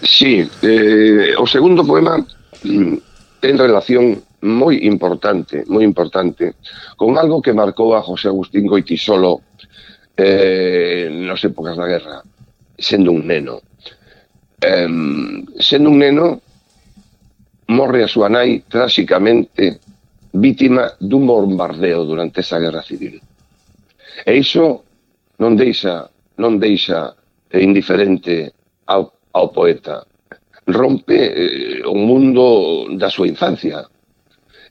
[0.06, 2.22] Sí, eh, o segundo poema
[2.64, 2.96] mm,
[3.44, 6.56] ten relación moi importante, moi importante,
[6.96, 9.44] con algo que marcou a José Agustín Goitisolo
[10.16, 12.24] eh, nas épocas da guerra,
[12.80, 13.60] sendo un neno.
[14.64, 14.88] Eh,
[15.60, 16.40] sendo un neno,
[17.68, 19.84] morre a súa nai tráxicamente
[20.32, 23.20] vítima dun bombardeo durante esa guerra civil.
[24.24, 24.88] E iso
[25.44, 26.08] non deixa
[26.40, 27.12] non deixa
[27.52, 28.56] indiferente
[28.88, 30.08] ao, ao poeta,
[30.68, 33.84] rompe eh, o mundo da súa infancia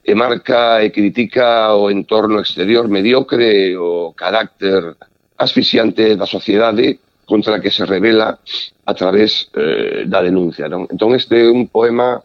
[0.03, 4.97] e marca e critica o entorno exterior mediocre o carácter
[5.39, 8.39] asfixiante da sociedade contra que se revela
[8.85, 10.67] a través eh, da denuncia.
[10.67, 10.91] Non?
[10.91, 12.19] Entón este é un poema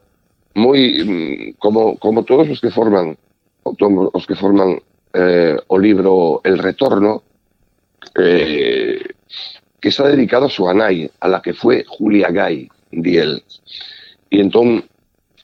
[0.58, 3.14] moi mm, como, como todos os que forman
[3.68, 4.82] os que forman
[5.14, 7.22] eh, o libro El Retorno
[8.16, 9.14] eh,
[9.80, 13.44] que está dedicado a súa nai, a la que foi Julia Gay, di el.
[14.30, 14.84] E entón,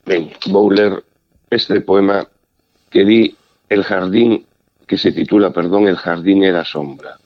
[0.04, 1.02] ben, vou ler
[1.50, 2.26] este poema
[2.90, 3.36] que di
[3.68, 4.46] El jardín,
[4.86, 7.18] que se titula, perdón, El jardín era sombra.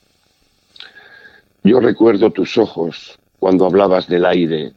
[1.63, 4.73] Yo recuerdo tus ojos cuando hablabas del aire,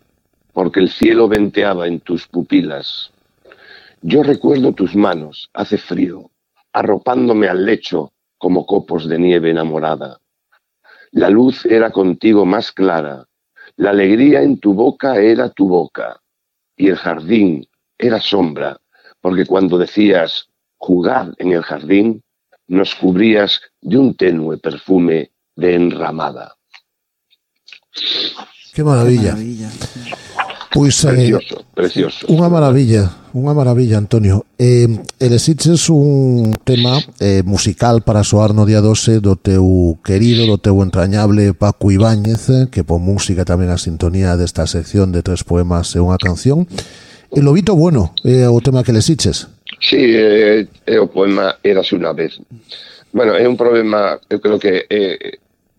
[0.53, 3.13] porque el cielo venteaba en tus pupilas.
[4.03, 6.31] Yo recuerdo tus manos, hace frío,
[6.73, 10.19] arropándome al lecho como copos de nieve enamorada.
[11.13, 13.27] La luz era contigo más clara,
[13.77, 16.21] la alegría en tu boca era tu boca,
[16.77, 17.67] y el jardín
[17.99, 18.79] era sombra,
[19.21, 22.23] porque cuando decías jugar en el jardín,
[22.67, 26.57] nos cubrías de un tenue perfume de enramada.
[28.73, 29.37] Que maravilla.
[30.73, 32.27] Pois, eh, precioso, eh, precioso.
[32.33, 34.49] Unha maravilla, unha maravilla, Antonio.
[34.57, 34.89] Eh,
[35.21, 40.81] elexiches un tema eh, musical para soar no día 12 do teu querido, do teu
[40.81, 45.93] entrañable Paco Ibáñez, eh, que pon música tamén a sintonía desta sección de tres poemas
[45.93, 46.65] e unha canción.
[47.29, 49.53] El Lobito Bueno, eh, o tema que elexiches.
[49.77, 52.41] Sí, é, eh, é o poema Érase unha vez.
[53.13, 55.37] Bueno, é un problema, eu creo que é,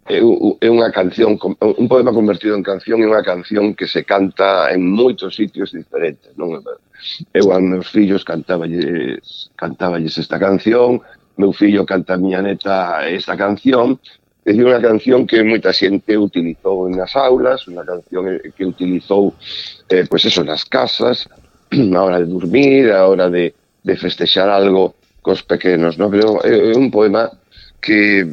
[0.10, 4.84] é unha canción, un poema convertido en canción é unha canción que se canta en
[4.84, 6.60] moitos sitios diferentes, non?
[7.32, 11.00] Eu a meus fillos cantaballes, cantaballes esta canción,
[11.40, 13.96] meu fillo canta a miña neta esta canción,
[14.44, 19.32] é unha canción que moita xente utilizou nas aulas, unha canción que utilizou
[19.88, 21.32] eh, pois eso, nas casas,
[21.72, 26.12] a hora de dormir, a hora de, de festexar algo cos pequenos, non?
[26.12, 27.32] Pero é un poema
[27.80, 28.28] que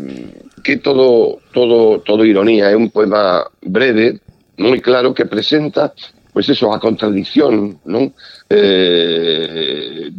[0.62, 4.20] que todo, todo, todo ironía, é un poema breve,
[4.58, 5.92] moi claro, que presenta
[6.32, 8.14] pois eso, a contradicción non
[8.50, 10.10] eh,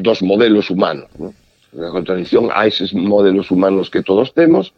[0.00, 1.08] dos modelos humanos.
[1.20, 1.36] Non?
[1.76, 4.72] A contradicción a eses modelos humanos que todos temos,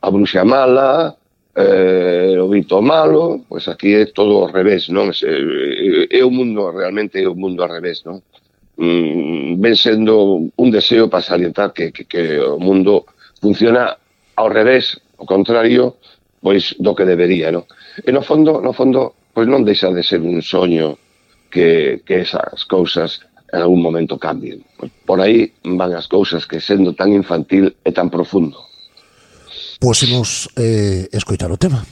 [0.00, 1.18] a bruxa mala,
[1.56, 5.10] eh, o vito malo, pois aquí é todo ao revés, non?
[5.10, 8.22] É, é o mundo, realmente é o mundo ao revés, non?
[8.76, 13.08] Mm, ven sendo un deseo para salientar que, que, que o mundo
[13.40, 13.96] funciona
[14.36, 15.96] ao revés, ao contrario,
[16.40, 17.64] pois do que debería, non?
[18.04, 21.00] E no fondo, no fondo, pois non deixa de ser un soño
[21.50, 24.60] que, que esas cousas en algún momento cambien.
[24.76, 28.60] Pois por aí van as cousas que sendo tan infantil e tan profundo.
[29.80, 31.84] Pois imos eh, escoitar o tema.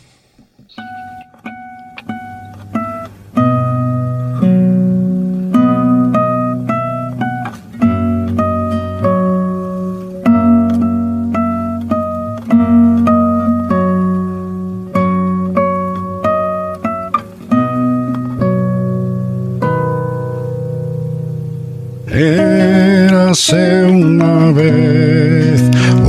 [23.46, 25.60] Érase una vez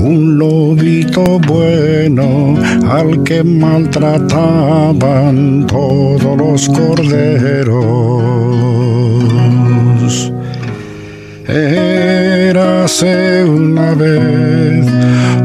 [0.02, 2.56] un lobito bueno
[2.90, 7.84] al que maltrataban todos los corderos.
[11.46, 14.86] Érase una vez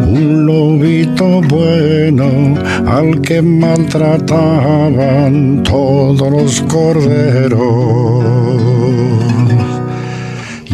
[0.06, 2.54] un lobito bueno
[2.86, 8.30] al que maltrataban todos los corderos.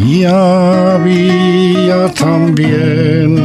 [0.09, 3.37] Y había también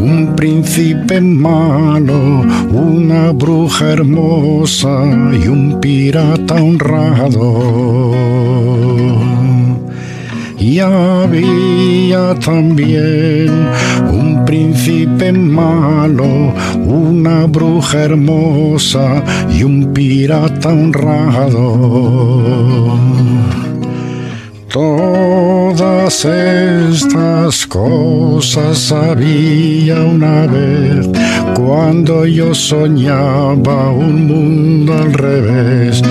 [0.00, 5.04] un príncipe malo, una bruja hermosa
[5.34, 8.14] y un pirata honrado.
[10.58, 13.68] Y había también
[14.10, 16.54] un príncipe malo,
[16.86, 19.22] una bruja hermosa
[19.54, 21.68] y un pirata honrado.
[24.70, 31.08] Todas estas cosas había una vez
[31.56, 36.02] cuando yo soñaba un mundo al revés.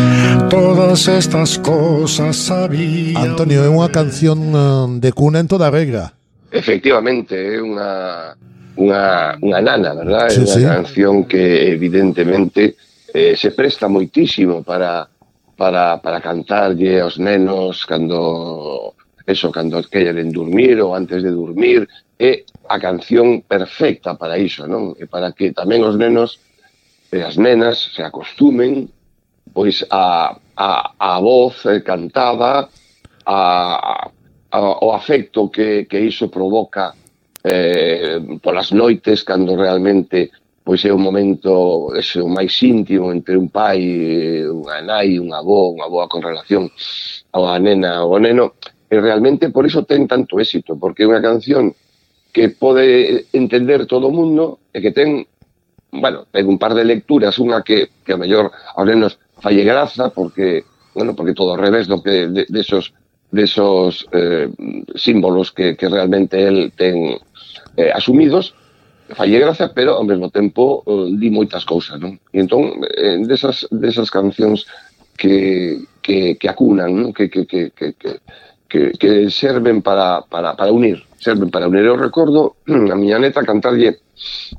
[0.50, 3.20] Todas estas cosas había.
[3.22, 6.18] Antonio, é unha canción eh, de cuna en toda regra.
[6.50, 8.34] Efectivamente, é unha,
[8.74, 10.34] unha, unha nana, verdad?
[10.34, 10.64] Sí, unha sí.
[10.66, 12.74] canción que evidentemente
[13.14, 15.06] eh, se presta moitísimo para,
[15.58, 18.94] para, para cantarlle aos nenos cando
[19.26, 24.96] eso, cando queren dormir ou antes de dormir, é a canción perfecta para iso, non?
[24.96, 26.40] E para que tamén os nenos
[27.12, 28.88] e as nenas se acostumen
[29.54, 32.70] pois a, a, a voz eh, cantada,
[33.26, 33.40] a,
[34.52, 36.94] a, o afecto que, que iso provoca
[37.44, 40.32] eh, polas noites cando realmente
[40.68, 45.40] pois é un momento ese, o máis íntimo entre un pai, eh, unha nai, unha
[45.40, 46.68] avó, unha boa con relación
[47.32, 48.60] a nena ou ao neno,
[48.92, 51.72] e realmente por iso ten tanto éxito, porque é unha canción
[52.36, 55.24] que pode entender todo o mundo e que ten,
[55.96, 60.12] bueno, ten un par de lecturas, unha que, que a mellor aos nenos falle graza,
[60.12, 62.92] porque, bueno, porque todo ao revés do que de, de esos
[63.32, 64.52] de esos eh,
[65.00, 67.16] símbolos que, que realmente el ten
[67.80, 68.52] eh, asumidos,
[69.16, 72.20] fallé gracia, pero ao mesmo tempo uh, di moitas cousas, non?
[72.34, 74.68] E entón, eh, desas, desas cancións
[75.16, 77.10] que, que, que acunan, non?
[77.16, 78.12] Que, que, que, que, que,
[78.68, 81.88] que, que serven para, para, para unir, serven para unir.
[81.88, 84.04] Eu recordo a miña neta cantarlle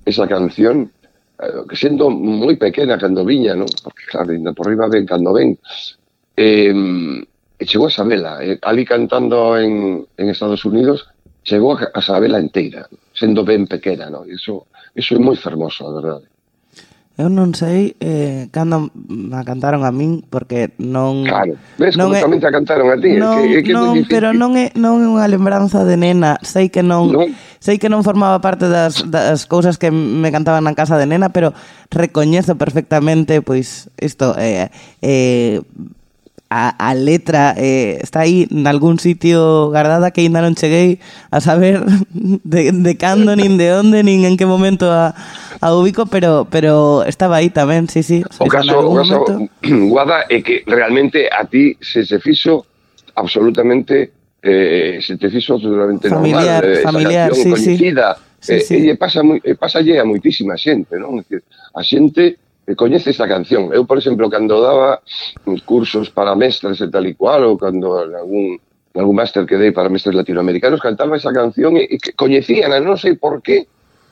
[0.05, 0.88] esa canción
[1.38, 3.68] eh, que sendo moi pequena cando viña, non?
[3.84, 5.57] Porque claro, ainda por riba ven cando ven.
[6.38, 6.72] Eh,
[7.59, 11.11] e chegou a sabela, eh, ali cantando en, en Estados Unidos,
[11.42, 12.86] chegou a, a sabela inteira
[13.19, 14.31] sendo ben pequena, non?
[14.31, 16.27] Iso, iso é moi fermoso, a verdade.
[17.19, 18.95] Eu non sei eh, cando
[19.35, 22.87] a cantaron a min porque non Claro, ves non como é, tamén te a cantaron
[22.95, 25.83] a ti, non, é que, é que non, pero non é non é unha lembranza
[25.83, 29.91] de nena, sei que non, non sei que non formaba parte das das cousas que
[29.91, 31.51] me cantaban na casa de nena, pero
[31.91, 34.71] recoñezo perfectamente pois isto eh,
[35.03, 35.59] eh
[36.51, 40.96] a, a letra eh, está aí en algún sitio guardada que ainda non cheguei
[41.28, 41.84] a saber
[42.44, 45.12] de, de cando, nin de onde, nin en que momento a,
[45.61, 48.24] a ubico, pero pero estaba aí tamén, sí, sí.
[48.40, 49.53] O caso, o caso momento...
[49.92, 52.64] Guada é que realmente a ti se se fixo
[53.14, 58.55] absolutamente eh, se te fixo absolutamente familiar, normal, eh, familiar, sí, coñecida, sí.
[58.55, 58.88] Eh, sí, sí.
[58.88, 61.20] E, pasa moi, e pasalle a moitísima xente, non?
[61.20, 63.73] A xente coñece esta canción.
[63.73, 65.01] Eu, por exemplo, cando daba
[65.64, 68.47] cursos para mestres e tal e cual, ou cando en algún
[68.99, 72.99] algún máster que dei para mestres latinoamericanos, cantaba esa canción e, e que coñecían, non
[72.99, 73.71] sei por qué,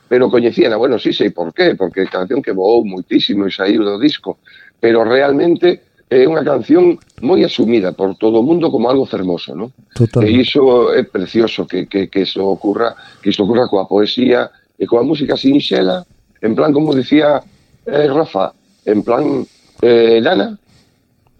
[0.09, 3.83] pero coñecían, bueno, sí sei por qué, porque é canción que voou muitísimo e saiu
[3.83, 4.39] do disco,
[4.79, 9.75] pero realmente é unha canción moi asumida por todo o mundo como algo fermoso, non?
[9.91, 10.31] Totalmente.
[10.31, 14.87] E iso é precioso que, que, que iso ocurra, que isto ocurra coa poesía e
[14.87, 16.07] coa música sinxela,
[16.39, 17.43] en plan, como dicía
[17.87, 18.53] eh, Rafa,
[18.84, 19.47] en plan
[19.80, 20.59] eh, Lana,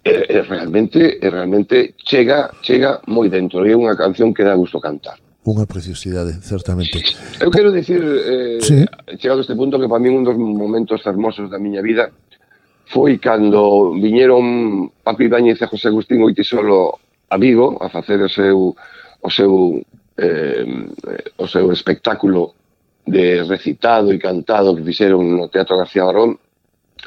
[0.03, 4.79] eh, eh realmente eh, realmente chega chega moi dentro, é unha canción que dá gusto
[4.79, 5.19] cantar.
[5.47, 6.99] Unha preciosidade, certamente.
[7.39, 8.83] Eu quero dicir, eh, sí.
[9.15, 12.11] chegado a este punto, que para mí un dos momentos hermosos da miña vida
[12.87, 18.75] foi cando viñeron Papi Ibáñez e José Agustín Oitisolo a Vigo a facer o seu
[19.19, 19.83] o seu
[20.15, 20.63] eh,
[21.35, 22.55] o seu espectáculo
[23.07, 26.35] de recitado e cantado que fixeron no Teatro García Barón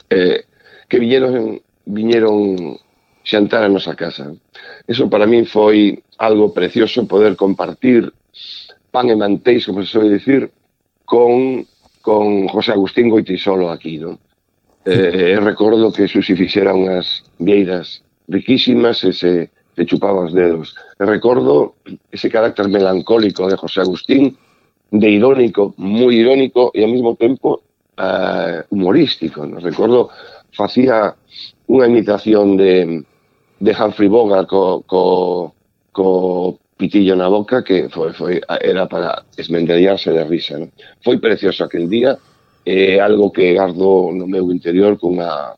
[0.08, 0.48] eh,
[0.88, 2.80] que viñeron, viñeron
[3.22, 4.32] xantar a nosa casa.
[4.88, 8.10] Eso para min foi algo precioso poder compartir
[8.90, 10.50] pan e mantéis, como se soe dicir,
[11.04, 11.62] con,
[12.00, 14.18] con José Agustín Goitisolo aquí, non?
[14.88, 20.72] Eh, recordo que Susi fixera unhas vieiras riquísimas e se, se chupaba os dedos.
[20.96, 21.76] E recordo
[22.08, 24.34] ese carácter melancólico de José Agustín
[24.90, 27.62] de irónico, muy irónico e ao mesmo tempo
[27.98, 29.46] uh, humorístico.
[29.46, 29.62] ¿no?
[29.62, 30.10] recordo,
[30.50, 31.14] facía
[31.70, 33.06] unha imitación de,
[33.62, 35.54] de Humphrey Bogart co, co,
[35.94, 40.58] co pitillo na boca que foi, foi era para esmendellarse de risa.
[40.58, 40.74] Non?
[41.04, 42.18] Foi precioso aquel día,
[42.66, 45.54] é eh, algo que gardo no meu interior cunha,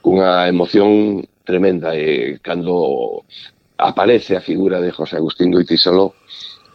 [0.00, 3.24] cunha emoción tremenda e eh, cando
[3.78, 6.14] aparece a figura de José Agustín Goitisolo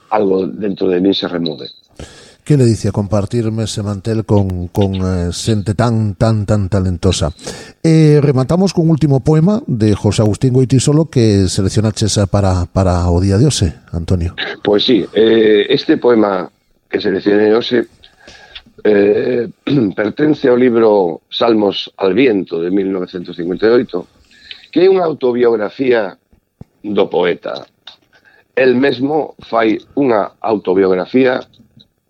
[0.10, 1.68] algo dentro de mí se remove
[2.44, 7.32] que le dice a compartirme ese mantel con, con eh, xente tan, tan, tan talentosa.
[7.82, 13.22] Eh, rematamos con un último poema de José Agustín Goitisolo que seleccionaches para, para o
[13.22, 14.36] día de hoxe, Antonio.
[14.36, 16.50] Pois pues sí, eh, este poema
[16.90, 17.88] que seleccionei hoxe
[18.84, 19.48] eh,
[19.96, 24.24] pertence ao libro Salmos al Viento de 1958
[24.74, 26.18] que é unha autobiografía
[26.82, 27.70] do poeta.
[28.58, 31.46] El mesmo fai unha autobiografía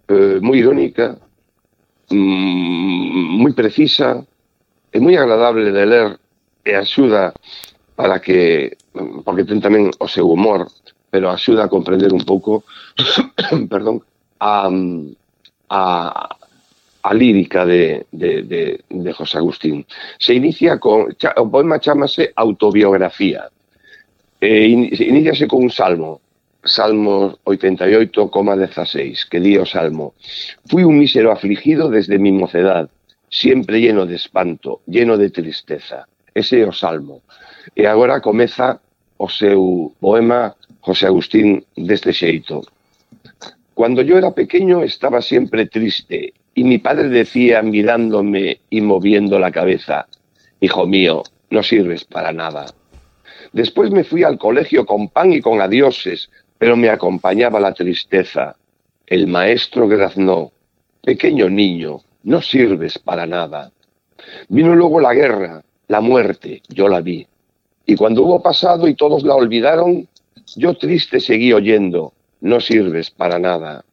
[0.08, 1.18] eh, moi irónica,
[2.12, 4.24] mm, moi precisa,
[4.92, 6.08] é moi agradable de ler
[6.64, 7.34] e axuda
[7.96, 8.78] para que,
[9.24, 10.68] porque ten tamén o seu humor,
[11.14, 12.66] pero axuda a comprender un pouco,
[13.72, 14.02] perdón,
[14.40, 14.70] a,
[15.70, 15.82] a,
[17.04, 19.86] a lírica de, de, de, de José Agustín.
[20.18, 23.50] Se inicia con, o poema chamase Autobiografía,
[24.42, 26.20] e in, iníciase con un salmo,
[26.64, 30.14] Salmo 88,16, que di o salmo,
[30.66, 32.90] Fui un mísero afligido desde mi mocedad,
[33.30, 36.08] siempre lleno de espanto, lleno de tristeza.
[36.34, 37.22] Ese o salmo.
[37.76, 38.82] E agora comeza
[39.18, 42.66] o seu poema José Agustín deste xeito.
[43.74, 49.52] Cuando yo era pequeño estaba siempre triste y mi padre decía mirándome y moviendo la
[49.52, 50.08] cabeza,
[50.60, 52.66] Hijo mío, no sirves para nada.
[53.52, 58.56] Después me fui al colegio con pan y con adioses, pero me acompañaba la tristeza.
[59.06, 60.52] El maestro graznó,
[61.02, 63.72] Pequeño niño, no sirves para nada.
[64.48, 67.28] Vino luego la guerra, la muerte, yo la vi.
[67.86, 70.08] Y cuando hubo pasado y todos la olvidaron,
[70.56, 73.84] yo triste seguí oyendo, no sirves para nada.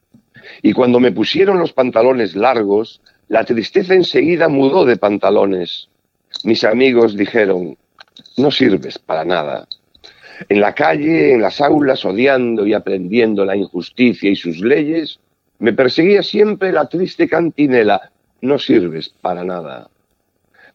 [0.62, 5.88] Y cuando me pusieron los pantalones largos, la tristeza enseguida mudó de pantalones.
[6.44, 7.76] Mis amigos dijeron,
[8.36, 9.66] no sirves para nada.
[10.48, 15.20] En la calle, en las aulas, odiando y aprendiendo la injusticia y sus leyes,
[15.58, 18.10] me perseguía siempre la triste cantinela,
[18.40, 19.90] no sirves para nada.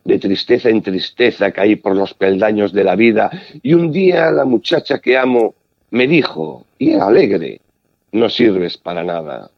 [0.04, 3.32] De tristeza en tristeza caí por los peldaños de la vida
[3.64, 5.56] y un día la muchacha que amo
[5.90, 7.62] me dijo, y era alegre,
[8.12, 9.50] no sirves para nada.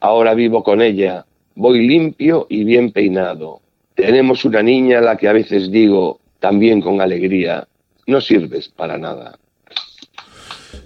[0.00, 3.60] Ahora vivo con ella, voy limpio y bien peinado.
[3.94, 7.68] Tenemos una niña a la que a veces digo, también con alegría,
[8.10, 9.38] no sirves para nada.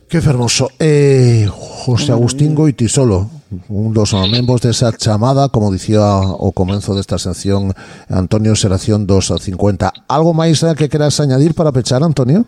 [0.09, 0.70] Qué hermoso.
[0.79, 3.31] Eh, José Agustín Goiti solo,
[3.68, 7.75] un dos membros desa chamada, como dicía o comenzo desta sección
[8.09, 10.07] Antonio Seración 250.
[10.07, 12.47] Algo máis que queras añadir para pechar, Antonio?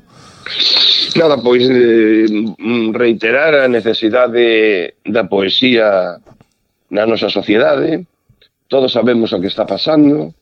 [1.16, 2.28] Nada, pois eh,
[2.92, 6.22] reiterar a necesidade da poesía
[6.92, 8.06] na nosa sociedade.
[8.68, 10.34] Todos sabemos o que está pasando,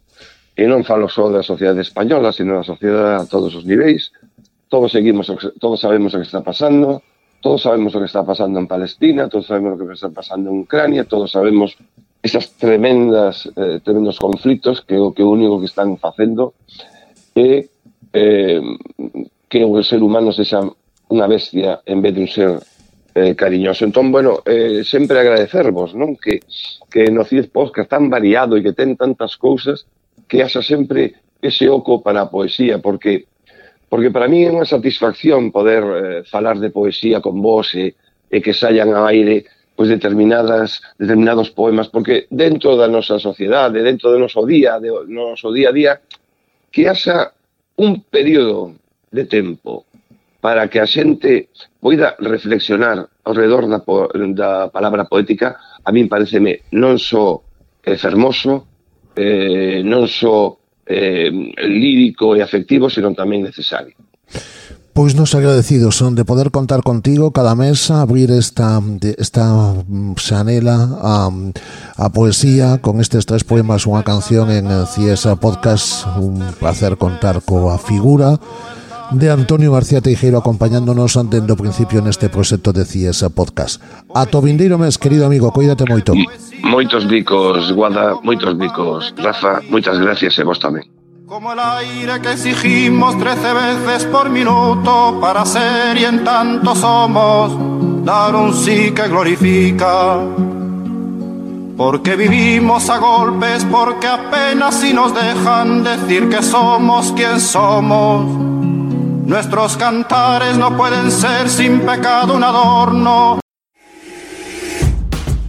[0.55, 4.15] E non falo só da sociedade española, sino da sociedade a todos os niveis.
[4.71, 5.27] Todos seguimos,
[5.59, 7.03] todos sabemos o que está pasando,
[7.43, 10.63] todos sabemos o que está pasando en Palestina, todos sabemos o que está pasando en
[10.63, 11.75] Ucrania, todos sabemos
[12.23, 16.55] esas tremendas, eh, tremendos conflitos que o que único que están facendo
[17.35, 17.69] é
[18.15, 18.63] eh,
[19.51, 20.63] que o ser humano sexa
[21.11, 22.51] unha bestia en vez de un ser
[23.15, 23.85] eh, cariñoso.
[23.85, 26.17] Entón, bueno, eh, sempre agradecervos non?
[26.17, 26.41] Que,
[26.89, 29.85] que no CIES Podcast tan variado e que ten tantas cousas
[30.35, 33.31] que haxa sempre ese oco para a poesía, porque
[33.89, 37.95] porque para mí é unha satisfacción poder eh, falar de poesía con vos e,
[38.27, 39.47] e que saian ao aire
[39.79, 45.55] pois determinadas determinados poemas porque dentro da nosa sociedade, dentro do noso día, do noso
[45.55, 45.93] día a día
[46.75, 47.31] que haxa
[47.79, 48.75] un período
[49.15, 49.87] de tempo
[50.43, 55.55] para que a xente poida reflexionar alrededor da, po da palabra poética,
[55.87, 57.39] a min pareceme non só
[57.87, 58.74] é fermoso,
[59.17, 61.31] eh, non só eh,
[61.65, 63.95] lírico e afectivo, senón tamén necesario.
[64.95, 68.79] Pois nos agradecidos son de poder contar contigo cada mes a abrir esta,
[69.19, 71.35] esta mm, xanela a,
[71.99, 77.43] a poesía con estes tres poemas, unha canción en eh, Ciesa Podcast, un placer contar
[77.43, 78.39] coa figura
[79.19, 83.81] de Antonio García Teijeiro acompañándonos dende o principio neste proxecto de Ciesa Podcast.
[84.15, 86.13] A vindeiro mes, querido amigo, coídate moito.
[86.63, 89.15] Moitos bicos, Guada, moitos bicos.
[89.17, 90.85] Rafa, moitas gracias e vos tamén.
[91.27, 98.05] Como el aire que exigimos trece veces por minuto para ser y en tanto somos
[98.05, 100.21] dar un sí que glorifica.
[101.77, 108.54] Porque vivimos a golpes, porque apenas si nos dejan decir que somos quien somos.
[109.27, 113.41] Nuestros cantares no pueden ser sin pecado un adorno.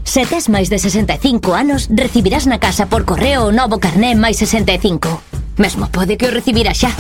[0.06, 4.40] Se tes máis de 65 anos, recibirás na casa por correo o novo carné máis
[4.40, 5.20] 65.
[5.60, 6.96] Mesmo pode que o recibira xa.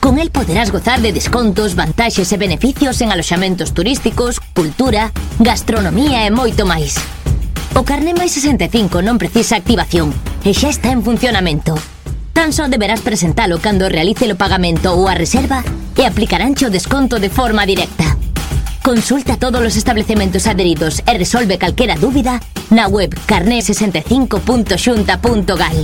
[0.00, 6.32] Con el poderás gozar de descontos, vantaxes e beneficios en aloxamentos turísticos, cultura, gastronomía e
[6.32, 6.96] moito máis.
[7.76, 11.76] O carné máis 65 non precisa activación e xa está en funcionamento.
[12.38, 15.66] Tan deberás presentalo cando realice o pagamento ou a reserva
[15.98, 18.14] e aplicaránche o desconto de forma directa.
[18.78, 22.38] Consulta todos os establecementos adheridos e resolve calquera dúbida
[22.70, 25.78] na web carné65.xunta.gal.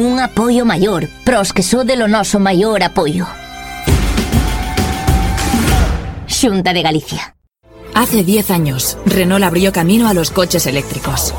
[0.00, 3.28] Un apoio maior pros que so de lo noso maior apoio.
[6.24, 7.36] Xunta de Galicia.
[7.92, 11.36] Hace 10 años, Renault abrió camino a los coches eléctricos.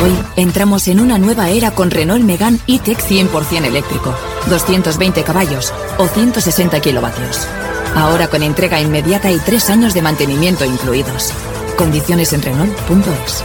[0.00, 4.14] Hoy entramos en una nueva era con Renault Megane E-Tech 100% eléctrico,
[4.48, 7.48] 220 caballos o 160 kilovatios.
[7.96, 11.32] Ahora con entrega inmediata y tres años de mantenimiento incluidos.
[11.76, 13.44] Condiciones en Renault.es.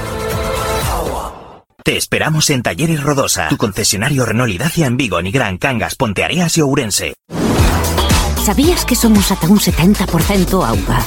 [1.84, 6.56] Te esperamos en Talleres Rodosa, tu concesionario Renault y Dacia en Vigo, Nigrán, Cangas, Ponteareas
[6.58, 7.16] y Ourense.
[8.46, 11.00] Sabías que somos ata un 70% auga?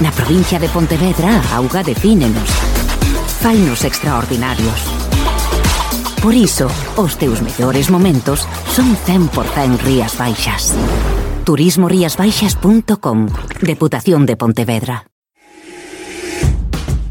[0.00, 2.79] Na provincia de Pontevedra, auga defínenos.
[3.40, 4.84] fainos extraordinarios.
[6.22, 10.74] Por iso, os teus mellores momentos son 100% Rías Baixas.
[11.44, 13.28] turismoriasbaixas.com
[13.62, 15.06] Deputación de Pontevedra.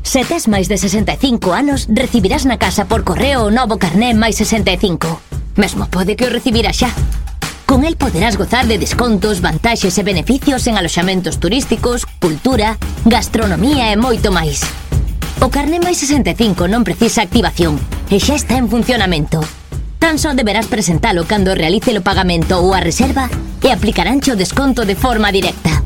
[0.03, 4.37] Se tes máis de 65 anos, recibirás na casa por correo o novo carné máis
[4.37, 5.09] 65.
[5.57, 6.93] Mesmo pode que o recibira xa.
[7.65, 12.77] Con el poderás gozar de descontos, vantaxes e beneficios en aloxamentos turísticos, cultura,
[13.09, 14.61] gastronomía e moito máis.
[15.41, 17.79] O carné máis 65 non precisa activación
[18.11, 19.39] e xa está en funcionamento.
[19.95, 23.31] Tan só deberás presentalo cando realice o pagamento ou a reserva
[23.63, 25.79] e aplicaránche o desconto de forma directa.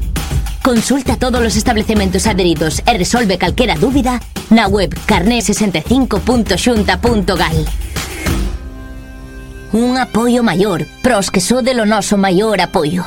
[0.65, 4.17] Consulta todos os establecementos adheridos e resolve calquera dúbida
[4.49, 7.57] na web carné65.xunta.gal
[9.73, 13.05] Un apoio maior pros que sode o noso maior apoio.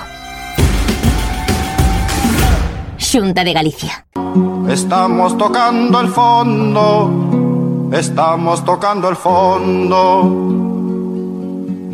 [3.03, 4.07] Xunta de Galicia.
[4.69, 10.65] Estamos tocando el fondo, estamos tocando el fondo.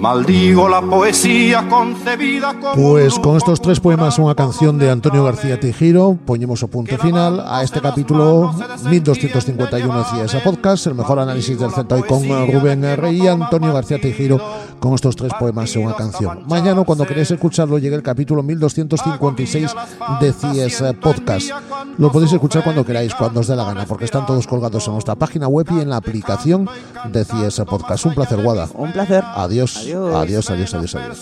[0.03, 5.62] Maldigo la poesía concebida como Pues con estos tres poemas unha canción de Antonio García
[5.62, 8.51] Tejiro poñemos o punto final a este capítulo
[8.83, 13.70] 1251 de Ciesa Podcast el mejor análisis del Celta hoy con Rubén Rey y Antonio
[13.70, 14.43] García Tejiro
[14.83, 16.43] con estos tres poemas e unha canción.
[16.51, 19.70] Mañana cuando queréis escucharlo llegue el capítulo 1256
[20.18, 21.55] de Ciesa Podcast.
[22.03, 24.99] Lo podéis escuchar cuando queráis cuando os dé la gana porque están todos colgados en
[24.99, 26.66] nuestra página web y en la aplicación
[27.14, 28.11] de Ciesa Podcast.
[28.11, 28.66] Un placer Guada.
[28.74, 29.22] Un placer.
[29.22, 29.87] Adiós.
[29.87, 31.16] Adiós, adiós, adiós, adiós.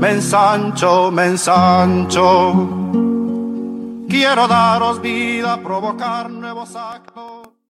[0.00, 2.56] Me ensancho, me ensancho.
[4.08, 7.39] Quiero daros vida, provocar nuevos actos.